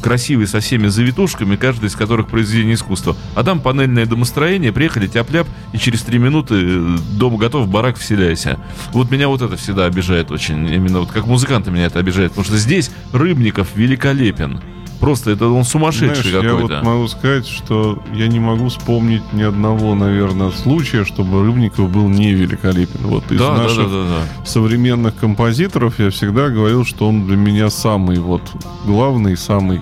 красивый 0.00 0.46
со 0.46 0.60
всеми 0.60 0.88
завитушками, 0.88 1.56
каждый 1.56 1.86
из 1.86 1.96
которых 1.96 2.28
произведение 2.28 2.74
искусства. 2.74 3.16
А 3.34 3.44
там 3.44 3.60
панельное 3.60 4.06
домостроение, 4.06 4.72
приехали 4.72 5.06
тяп-ляп, 5.06 5.46
и 5.72 5.78
через 5.78 6.02
три 6.02 6.18
минуты 6.18 6.54
э, 6.56 6.96
дом 7.12 7.36
готов, 7.36 7.68
барак 7.68 7.98
вселяйся. 7.98 8.58
Вот 8.92 9.10
меня 9.10 9.28
вот 9.28 9.42
это 9.42 9.56
всегда 9.56 9.86
обижает 9.86 10.30
очень. 10.30 10.66
Именно 10.68 11.00
вот 11.00 11.10
как 11.10 11.26
музыканта 11.26 11.70
меня 11.70 11.86
это 11.86 11.98
обижает. 11.98 12.30
Потому 12.30 12.46
что 12.46 12.56
здесь 12.56 12.90
Рыбников 13.12 13.76
великолепен. 13.76 14.60
Просто 15.00 15.30
это 15.30 15.48
он 15.48 15.64
сумасшедший 15.64 16.30
Знаешь, 16.30 16.44
я 16.44 16.52
вот 16.54 16.62
какой-то. 16.70 16.84
могу 16.84 17.08
сказать, 17.08 17.46
что 17.46 18.02
я 18.14 18.28
не 18.28 18.38
могу 18.38 18.68
вспомнить 18.68 19.22
ни 19.32 19.42
одного, 19.42 19.94
наверное, 19.94 20.50
случая, 20.50 21.04
чтобы 21.06 21.42
Рыбников 21.44 21.90
был 21.90 22.08
не 22.08 22.34
великолепен. 22.34 23.00
Вот 23.04 23.30
из 23.32 23.38
Да, 23.38 23.56
наших 23.56 23.88
да, 23.90 24.02
да, 24.04 24.04
да. 24.38 24.44
современных 24.46 25.16
композиторов 25.16 25.98
я 25.98 26.10
всегда 26.10 26.48
говорил, 26.50 26.84
что 26.84 27.08
он 27.08 27.26
для 27.26 27.36
меня 27.36 27.70
самый 27.70 28.18
вот 28.18 28.42
главный, 28.84 29.36
самый 29.38 29.80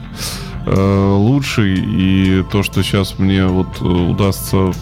э, 0.67 1.13
лучший. 1.17 1.75
И 1.79 2.45
то, 2.53 2.63
что 2.63 2.83
сейчас 2.85 3.19
мне 3.19 3.45
вот 3.47 3.81
удастся 3.83 4.73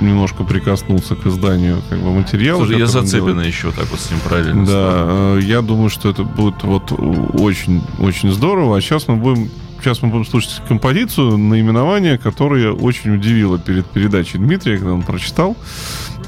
немножко 0.00 0.44
прикоснуться 0.44 1.14
к 1.16 1.26
изданию 1.26 1.80
как 1.88 2.00
бы 2.00 2.12
материала. 2.12 2.58
Слушай, 2.58 2.80
я 2.80 2.86
зацеплена 2.86 3.30
делает. 3.42 3.46
еще 3.46 3.70
так 3.72 3.86
вот 3.90 3.98
с 3.98 4.10
ним 4.10 4.20
параллельно. 4.20 4.66
Да, 4.66 4.72
э, 5.06 5.40
я 5.42 5.62
думаю, 5.62 5.88
что 5.88 6.10
это 6.10 6.22
будет 6.22 6.62
вот 6.64 6.92
очень, 6.92 7.80
очень 7.98 8.30
здорово. 8.30 8.76
А 8.76 8.80
сейчас 8.82 9.08
мы 9.08 9.16
будем 9.16 9.48
Сейчас 9.80 10.02
мы 10.02 10.08
будем 10.08 10.24
слушать 10.26 10.62
композицию, 10.66 11.36
наименование, 11.38 12.18
которое 12.18 12.72
очень 12.72 13.14
удивило 13.14 13.58
перед 13.58 13.86
передачей 13.86 14.38
Дмитрия, 14.38 14.78
когда 14.78 14.92
он 14.92 15.02
прочитал. 15.02 15.56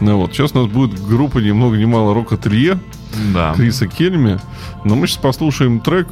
Ну, 0.01 0.16
вот. 0.16 0.32
Сейчас 0.32 0.53
у 0.55 0.62
нас 0.62 0.70
будет 0.70 1.01
группа 1.05 1.38
ни 1.38 1.51
много 1.51 1.76
ни 1.76 1.84
мало 1.84 2.14
рок-ателье 2.14 2.78
Да. 3.32 3.53
Криса 3.55 3.86
Кельми. 3.86 4.38
Но 4.84 4.94
мы 4.94 5.09
сейчас 5.09 5.18
послушаем 5.18 5.80
трек, 5.80 6.07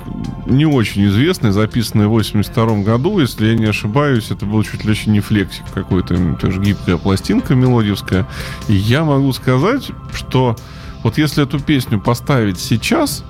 не 0.47 0.67
очень 0.67 1.07
известный, 1.07 1.53
записанный 1.53 2.07
в 2.07 2.11
82 2.11 2.83
году. 2.83 3.21
Если 3.21 3.47
я 3.47 3.55
не 3.55 3.67
ошибаюсь, 3.67 4.31
это 4.31 4.45
был 4.45 4.63
чуть 4.65 4.85
ли 4.85 4.97
не 5.07 5.21
флексик 5.21 5.65
какой-то, 5.73 6.35
тоже 6.35 6.61
гибкая 6.61 6.97
пластинка 6.97 7.55
мелодивская. 7.55 8.27
И 8.67 8.75
я 8.75 9.05
могу 9.05 9.33
сказать, 9.33 9.91
что 10.13 10.57
вот 11.05 11.19
если 11.19 11.45
эту 11.45 11.61
песню 11.61 12.01
поставить 12.01 12.59
сейчас, 12.59 13.23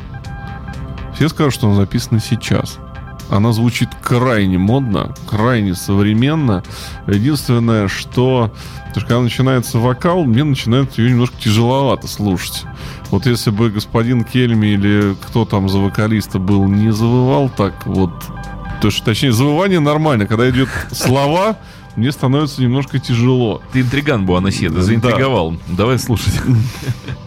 все 1.15 1.29
скажут, 1.29 1.55
что 1.55 1.67
она 1.67 1.77
записана 1.77 2.21
сейчас. 2.21 2.79
Она 3.31 3.53
звучит 3.53 3.89
крайне 4.03 4.59
модно, 4.59 5.15
крайне 5.29 5.75
современно. 5.75 6.63
Единственное, 7.07 7.89
что 7.89 8.53
что 8.93 9.01
когда 9.01 9.21
начинается 9.21 9.79
вокал, 9.79 10.25
мне 10.25 10.43
начинает 10.43 10.97
ее 10.97 11.11
немножко 11.11 11.37
тяжеловато 11.39 12.09
слушать. 12.09 12.65
Вот 13.11 13.27
если 13.27 13.51
бы 13.51 13.71
господин 13.71 14.25
Кельми 14.25 14.69
или 14.69 15.15
кто 15.27 15.45
там 15.45 15.69
за 15.69 15.79
вокалиста 15.79 16.39
был, 16.39 16.67
не 16.67 16.91
завывал 16.93 17.51
так 17.51 17.87
вот... 17.87 18.11
То 18.81 18.89
есть, 18.89 19.05
точнее, 19.05 19.33
завывание 19.33 19.81
нормально. 19.81 20.27
Когда 20.27 20.49
идет 20.49 20.69
слова, 20.93 21.57
мне 21.97 22.11
становится 22.11 22.63
немножко 22.63 22.99
тяжело. 22.99 23.61
Ты 23.73 23.81
интриган, 23.83 24.25
Буанасье, 24.25 24.69
ты 24.71 24.77
Да. 24.77 24.83
заинтриговал. 24.83 25.57
Давай 25.69 25.99
слушать. 25.99 26.35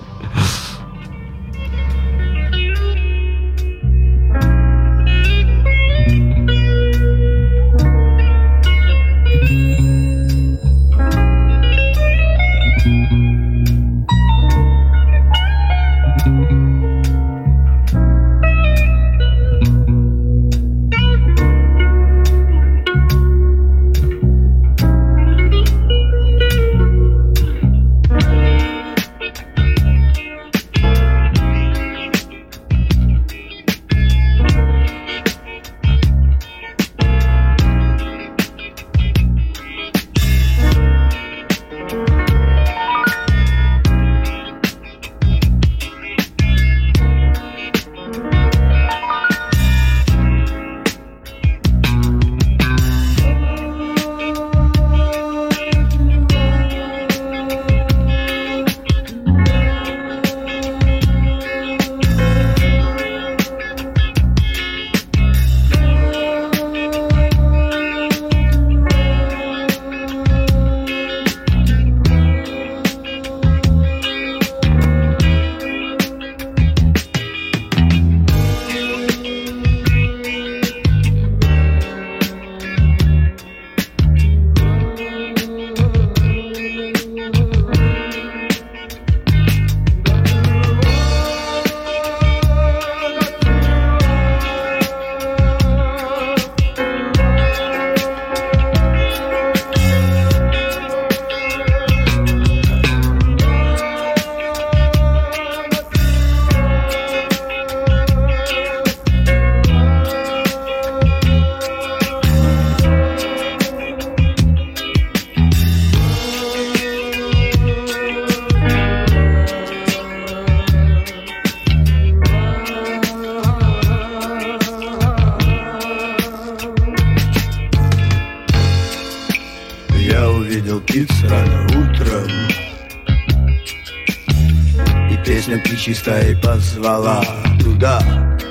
стаи 135.94 136.36
позвала 136.36 137.24
туда 137.60 138.00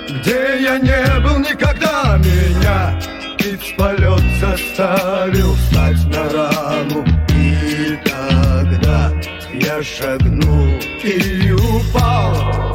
Где 0.08 0.62
я 0.62 0.78
не 0.78 1.20
был 1.20 1.38
никогда. 1.38 2.18
Меня 2.18 2.98
птиц 3.36 3.60
полет 3.76 4.22
заставил 4.40 5.54
встать 5.54 6.04
на 6.06 6.28
раму. 6.30 7.04
И 7.30 7.98
тогда 8.04 9.12
я 9.52 9.82
шагнул 9.82 10.68
и 11.04 11.52
упал 11.52 12.67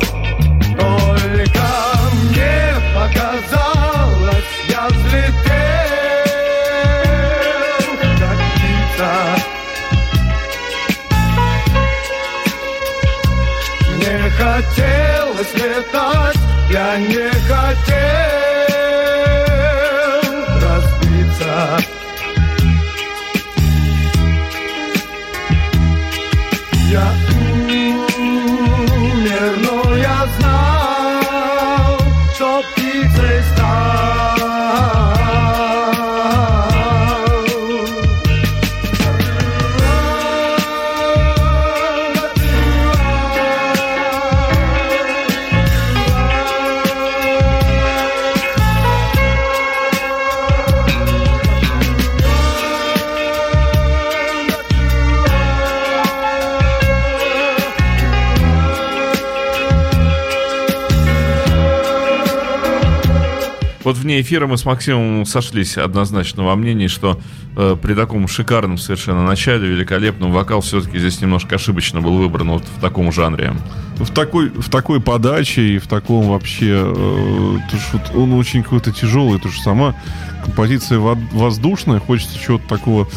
эфира 64.24 64.48
мы 64.48 64.58
с 64.58 64.66
Максимом 64.66 65.26
сошлись 65.26 65.78
однозначно 65.78 66.44
во 66.44 66.56
мнении, 66.56 66.88
что 66.88 67.20
э, 67.56 67.76
при 67.82 67.94
таком 67.94 68.28
шикарном 68.28 68.78
совершенно 68.78 69.24
начале, 69.24 69.68
великолепном, 69.68 70.32
вокал 70.32 70.62
все-таки 70.62 70.98
здесь 70.98 71.22
немножко 71.22 71.56
ошибочно 71.56 72.02
был 72.02 72.18
выбран 72.18 72.50
вот 72.50 72.64
в 72.64 72.82
таком 72.82 73.12
жанре. 73.12 73.54
В 73.98 74.10
такой, 74.12 74.50
в 74.50 74.70
такой 74.70 75.00
подаче 75.00 75.62
и 75.76 75.78
в 75.78 75.88
таком 75.88 76.30
вообще... 76.30 76.84
Э, 76.86 77.58
то, 77.72 77.78
что 77.78 78.20
он 78.20 78.34
очень 78.34 78.64
какой-то 78.64 78.92
тяжелый, 78.92 79.40
то 79.40 79.50
что 79.50 79.62
сама 79.64 79.96
композиция 80.44 81.00
во- 81.00 81.18
воздушная, 81.32 82.00
хочется 82.00 82.38
чего-то 82.38 82.68
такого 82.68 83.08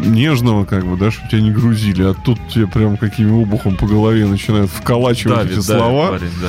нежного, 0.00 0.64
как 0.64 0.86
бы, 0.86 0.96
да, 0.96 1.10
чтобы 1.10 1.28
тебя 1.28 1.40
не 1.42 1.50
грузили, 1.50 2.02
а 2.04 2.14
тут 2.14 2.38
тебе 2.48 2.66
прям 2.66 2.96
каким 2.96 3.32
обухом 3.34 3.76
по 3.76 3.86
голове 3.86 4.26
начинают 4.26 4.70
вколачивать 4.70 5.36
Давит, 5.36 5.58
эти 5.58 5.66
давит 5.66 5.82
слова. 5.82 6.08
парень, 6.10 6.30
да. 6.40 6.48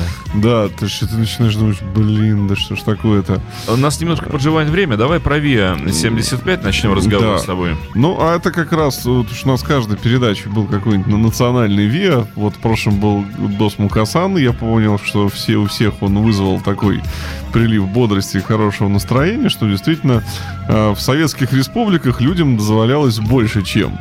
Да, 0.68 0.68
ты, 0.68 0.86
ты 0.86 1.16
начинаешь 1.16 1.54
думать, 1.56 1.82
блин, 1.94 2.46
да 2.46 2.56
что 2.56 2.76
ж 2.76 2.80
такое-то. 2.82 3.40
У 3.66 3.76
нас 3.76 4.00
немножко 4.00 4.30
подживает 4.30 4.68
время. 4.68 4.96
Давай 4.96 5.20
про 5.20 5.38
ВИА 5.38 5.76
75 5.92 6.62
начнем 6.62 6.94
разговор 6.94 7.34
Да. 7.34 7.38
с 7.38 7.44
тобой. 7.44 7.76
Ну, 7.94 8.16
а 8.20 8.36
это 8.36 8.50
как 8.52 8.72
раз, 8.72 9.04
вот 9.04 9.30
уж 9.30 9.44
у 9.44 9.48
нас 9.48 9.62
в 9.62 9.66
каждой 9.66 9.96
передаче 9.96 10.48
был 10.48 10.66
какой-нибудь 10.66 11.08
на- 11.08 11.18
национальный 11.18 11.86
ВИА. 11.86 12.26
Вот 12.36 12.54
в 12.54 12.58
прошлом 12.58 13.00
был 13.00 13.24
Дос 13.56 13.78
Мукасан. 13.78 14.36
Я 14.36 14.52
понял, 14.52 14.98
что 14.98 15.28
все, 15.28 15.56
у 15.56 15.66
всех 15.66 16.02
он 16.02 16.18
вызвал 16.18 16.60
такой 16.60 17.00
прилив 17.52 17.88
бодрости 17.88 18.38
и 18.38 18.40
хорошего 18.40 18.88
настроения, 18.88 19.48
что 19.48 19.68
действительно 19.68 20.22
э, 20.68 20.90
в 20.90 21.00
советских 21.00 21.52
республиках 21.52 22.20
людям 22.20 22.56
дозволялось 22.56 23.18
больше, 23.18 23.62
чем. 23.62 23.98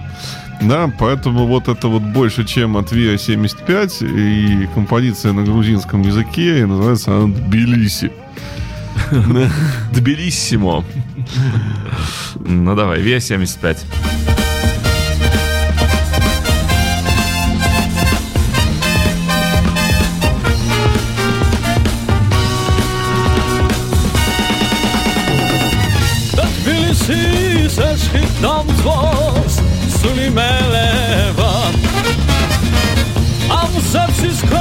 Да, 0.61 0.91
поэтому 0.99 1.45
вот 1.45 1.67
это 1.67 1.87
вот 1.87 2.01
больше, 2.01 2.43
чем 2.43 2.77
от 2.77 2.91
ВИА 2.91 3.17
75 3.17 4.01
и 4.01 4.67
композиция 4.73 5.33
на 5.33 5.43
грузинском 5.43 6.01
языке, 6.01 6.59
и 6.59 6.65
называется 6.65 7.15
она 7.15 7.33
Тбилиси. 7.33 8.11
Тбилиссимо. 9.91 10.83
Ну 12.35 12.75
давай, 12.75 13.01
ВИА 13.01 13.19
75. 13.19 14.36
non 28.41 28.65
złość 28.81 29.55
suli 30.01 30.29
lewa 30.71 31.53
Am 33.49 33.81
se 33.91 34.07
wszystko 34.13 34.57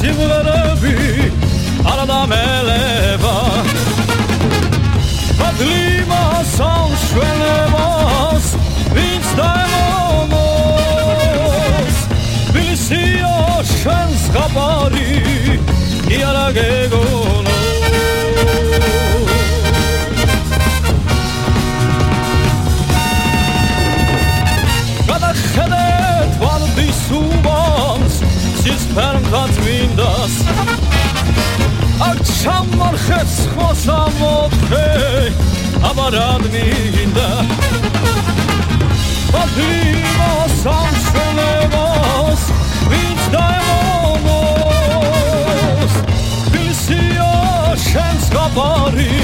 siłę 0.00 0.42
robi, 0.42 0.96
ale 1.84 2.06
na 2.06 2.26
me 2.26 2.62
lewa 2.62 3.44
Padlimo 5.38 6.30
są 6.56 6.90
szwele 7.08 7.68
most, 7.70 8.56
si 12.76 13.24
kapari 14.32 15.22
i 16.10 17.53
ხმას 30.24 30.36
არ 32.00 32.16
ჩამორხებს 32.24 33.36
ხმას 33.52 33.82
ამოფე 33.92 34.88
აბა 35.88 36.06
რად 36.14 36.44
მიგინდა 36.52 37.28
მადლიმოს 39.34 40.56
ამ 40.76 40.92
შულებას 41.04 42.42
ვინც 42.88 43.22
დაემონოს. 43.36 44.72
თბილისია 46.48 47.30
შენს 47.88 48.24
გაბარი 48.32 49.16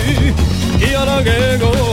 კი 0.81 0.91
არა 1.01 1.19
გეგო. 1.31 1.90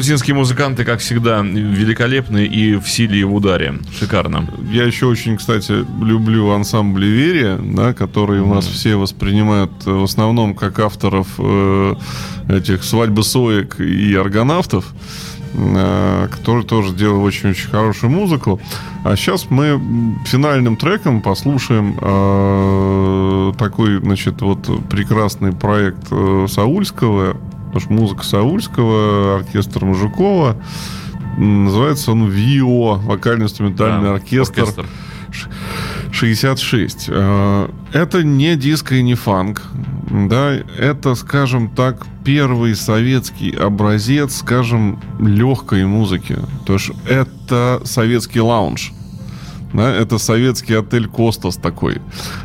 Грузинские 0.00 0.34
музыканты, 0.34 0.86
как 0.86 1.00
всегда, 1.00 1.42
великолепны 1.42 2.46
и 2.46 2.76
в 2.76 2.88
силе, 2.88 3.20
и 3.20 3.24
в 3.24 3.34
ударе. 3.34 3.74
Шикарно. 3.98 4.48
Я 4.72 4.84
еще 4.84 5.04
очень, 5.04 5.36
кстати, 5.36 5.84
люблю 6.02 6.48
ансамбль 6.52 7.04
Верия, 7.04 7.58
да, 7.62 7.92
которые 7.92 8.40
у 8.40 8.46
нас 8.46 8.66
все 8.66 8.96
воспринимают 8.96 9.70
э, 9.84 9.90
в 9.90 10.04
основном 10.04 10.54
как 10.54 10.78
авторов 10.78 11.26
э, 11.36 11.94
этих 12.48 12.82
свадьбы 12.82 13.22
соек 13.22 13.78
и 13.78 14.14
аргонавтов, 14.14 14.86
э, 15.52 16.28
которые 16.30 16.64
тоже 16.64 16.94
делают 16.94 17.26
очень-очень 17.26 17.68
хорошую 17.68 18.10
музыку. 18.10 18.58
А 19.04 19.16
сейчас 19.16 19.50
мы 19.50 19.78
финальным 20.24 20.78
треком 20.78 21.20
послушаем 21.20 21.98
э, 22.00 23.52
такой, 23.58 24.00
значит, 24.00 24.40
вот 24.40 24.66
прекрасный 24.88 25.52
проект 25.52 26.06
э, 26.10 26.46
Саульского, 26.48 27.36
потому 27.72 27.80
что 27.80 27.92
музыка 27.92 28.24
Саульского, 28.24 29.36
оркестр 29.36 29.84
Мужикова. 29.84 30.56
Называется 31.38 32.12
он 32.12 32.28
ВИО, 32.28 32.96
вокально-инструментальный 32.96 34.08
Да, 34.08 34.14
оркестр. 34.14 34.86
66. 36.12 37.06
Э, 37.08 37.68
Это 37.92 38.22
не 38.24 38.56
диско 38.56 38.96
и 38.96 39.02
не 39.02 39.14
фанк. 39.14 39.62
Да, 40.10 40.52
это, 40.78 41.14
скажем 41.14 41.70
так, 41.70 42.04
первый 42.24 42.74
советский 42.74 43.52
образец, 43.52 44.38
скажем, 44.38 45.00
легкой 45.20 45.86
музыки. 45.86 46.36
То 46.66 46.74
есть 46.74 46.90
это 47.08 47.80
советский 47.84 48.40
лаунж. 48.40 48.92
Да, 49.72 49.94
это 49.94 50.18
советский 50.18 50.74
отель 50.74 51.06
Костас 51.06 51.56
такой. 51.56 52.02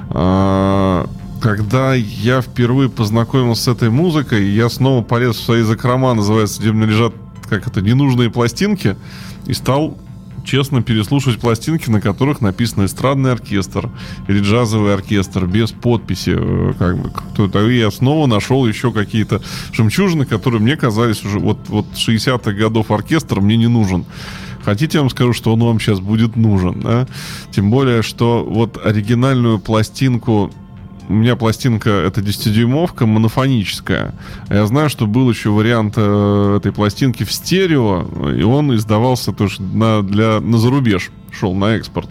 А, 0.10 1.08
Когда 1.46 1.94
я 1.94 2.42
впервые 2.42 2.90
познакомился 2.90 3.66
с 3.66 3.68
этой 3.68 3.92
музыкой, 3.92 4.50
я 4.50 4.68
снова 4.68 5.04
полез 5.04 5.36
в 5.36 5.44
свои 5.44 5.62
закрома, 5.62 6.16
называется, 6.16 6.60
где 6.60 6.72
у 6.72 6.74
меня 6.74 6.88
лежат, 6.88 7.14
как 7.48 7.68
это, 7.68 7.82
ненужные 7.82 8.32
пластинки, 8.32 8.98
и 9.46 9.54
стал 9.54 9.96
честно 10.44 10.82
переслушивать 10.82 11.40
пластинки, 11.40 11.88
на 11.88 12.02
которых 12.02 12.42
написано 12.42 12.86
эстрадный 12.86 13.32
оркестр 13.32 13.92
или 14.28 14.40
джазовый 14.40 14.96
оркестр 14.96 15.46
без 15.46 15.72
подписи. 15.72 16.34
э, 16.36 16.74
Как 16.80 16.98
бы, 16.98 17.12
кто-то. 17.12 17.70
Я 17.70 17.92
снова 17.92 18.26
нашел 18.26 18.66
еще 18.66 18.92
какие-то 18.92 19.40
жемчужины, 19.72 20.26
которые 20.26 20.62
мне 20.62 20.76
казались 20.76 21.24
уже 21.24 21.38
вот, 21.38 21.60
вот 21.68 21.86
60-х 21.94 22.54
годов 22.54 22.90
оркестр 22.90 23.40
мне 23.40 23.56
не 23.56 23.68
нужен. 23.68 24.06
Хотите, 24.64 24.98
я 24.98 25.02
вам 25.04 25.12
скажу, 25.12 25.34
что 25.34 25.54
он 25.54 25.60
вам 25.60 25.80
сейчас 25.80 26.00
будет 26.00 26.36
нужен. 26.36 26.80
да? 26.80 27.08
Тем 27.52 27.70
более, 27.70 28.02
что 28.02 28.44
вот 28.44 28.84
оригинальную 28.84 29.60
пластинку 29.60 30.52
у 31.10 31.14
меня 31.14 31.36
пластинка 31.36 31.90
это 31.90 32.22
10-дюймовка, 32.22 33.06
монофоническая. 33.06 34.14
Я 34.50 34.66
знаю, 34.66 34.90
что 34.90 35.06
был 35.08 35.30
еще 35.30 35.50
вариант 35.50 35.94
э, 35.98 36.58
этой 36.58 36.72
пластинки 36.72 37.24
в 37.24 37.32
стерео, 37.32 38.32
и 38.32 38.44
он 38.44 38.76
издавался 38.76 39.32
тоже 39.32 39.62
на, 39.62 40.02
для, 40.04 40.40
на 40.40 40.58
зарубеж 40.58 41.12
шел 41.38 41.54
на 41.54 41.76
экспорт. 41.76 42.10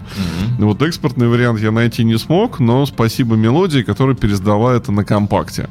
Ну 0.59 0.67
Вот 0.69 0.83
экспортный 0.83 1.29
вариант 1.29 1.59
я 1.61 1.71
найти 1.71 2.05
не 2.05 2.19
смог, 2.19 2.61
но 2.61 2.85
спасибо 2.85 3.37
мелодии, 3.37 3.81
которая 3.81 4.15
пересдала 4.15 4.75
это 4.75 4.93
на 4.93 5.03
компакте. 5.03 5.71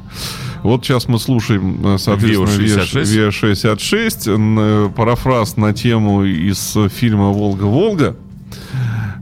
Вот 0.64 0.84
сейчас 0.84 1.06
мы 1.08 1.20
слушаем, 1.20 1.78
э, 1.86 1.98
соответственно, 1.98 2.46
VO66. 2.48 3.30
VO66, 3.30 4.34
н- 4.34 4.58
э, 4.58 4.88
парафраз 4.96 5.56
на 5.56 5.72
тему 5.72 6.24
из 6.24 6.76
фильма 6.92 7.28
«Волга-Волга». 7.30 8.16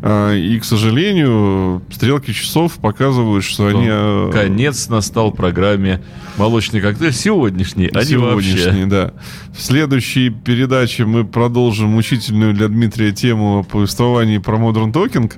А, 0.05 0.34
И, 0.34 0.59
к 0.59 0.64
сожалению, 0.64 1.82
стрелки 1.90 2.32
часов 2.32 2.74
показывают, 2.78 3.44
что 3.44 3.68
они... 3.68 3.86
э, 3.88 4.30
Конец 4.32 4.88
настал 4.88 5.30
программе 5.30 6.03
«Молочный 6.36 6.80
коктейль» 6.80 7.12
сегодняшний, 7.12 7.86
а 7.94 8.03
не 8.05 8.16
вообще. 8.16 8.50
Сегодняшний, 8.57 8.86
да. 8.86 9.12
В 9.53 9.61
следующей 9.61 10.30
передаче 10.30 11.05
мы 11.05 11.24
продолжим 11.24 11.90
мучительную 11.90 12.55
для 12.55 12.68
Дмитрия 12.68 13.12
тему 13.12 13.59
о 13.59 13.62
повествовании 13.62 14.38
про 14.38 14.57
Modern 14.57 14.92
Talking. 14.92 15.30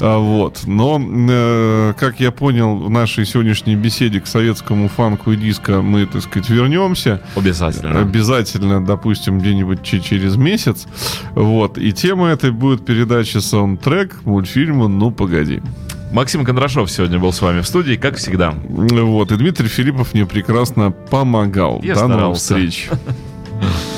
А, 0.00 0.18
вот. 0.18 0.62
Но, 0.66 1.00
э, 1.00 1.94
как 1.96 2.18
я 2.18 2.32
понял, 2.32 2.76
в 2.76 2.90
нашей 2.90 3.24
сегодняшней 3.24 3.76
беседе 3.76 4.20
к 4.20 4.26
советскому 4.26 4.88
фанку 4.88 5.30
и 5.32 5.36
диско 5.36 5.80
мы, 5.80 6.06
так 6.06 6.22
сказать, 6.22 6.50
вернемся. 6.50 7.22
Обязательно. 7.36 8.00
Обязательно, 8.00 8.84
допустим, 8.84 9.38
где-нибудь 9.38 9.82
че- 9.84 10.00
через 10.00 10.36
месяц. 10.36 10.86
Вот. 11.36 11.78
И 11.78 11.92
тема 11.92 12.28
этой 12.28 12.50
будет 12.50 12.84
передача 12.84 13.40
саундтрек 13.40 14.22
мультфильма 14.24 14.88
«Ну, 14.88 15.12
погоди». 15.12 15.62
Максим 16.12 16.44
Кондрашов 16.44 16.90
сегодня 16.90 17.18
был 17.20 17.32
с 17.32 17.40
вами 17.40 17.60
в 17.60 17.66
студии, 17.66 17.94
как 17.94 18.16
всегда. 18.16 18.52
Вот. 18.68 19.30
И 19.32 19.36
Дмитрий 19.36 19.68
Филиппов 19.68 20.12
мне 20.14 20.26
прекрасно 20.26 20.90
помогал. 20.90 21.80
Я 21.82 21.94
До 21.94 22.08
новых 22.08 22.36
старался. 22.38 22.40
встреч. 22.54 22.90
Mm. 23.62 23.88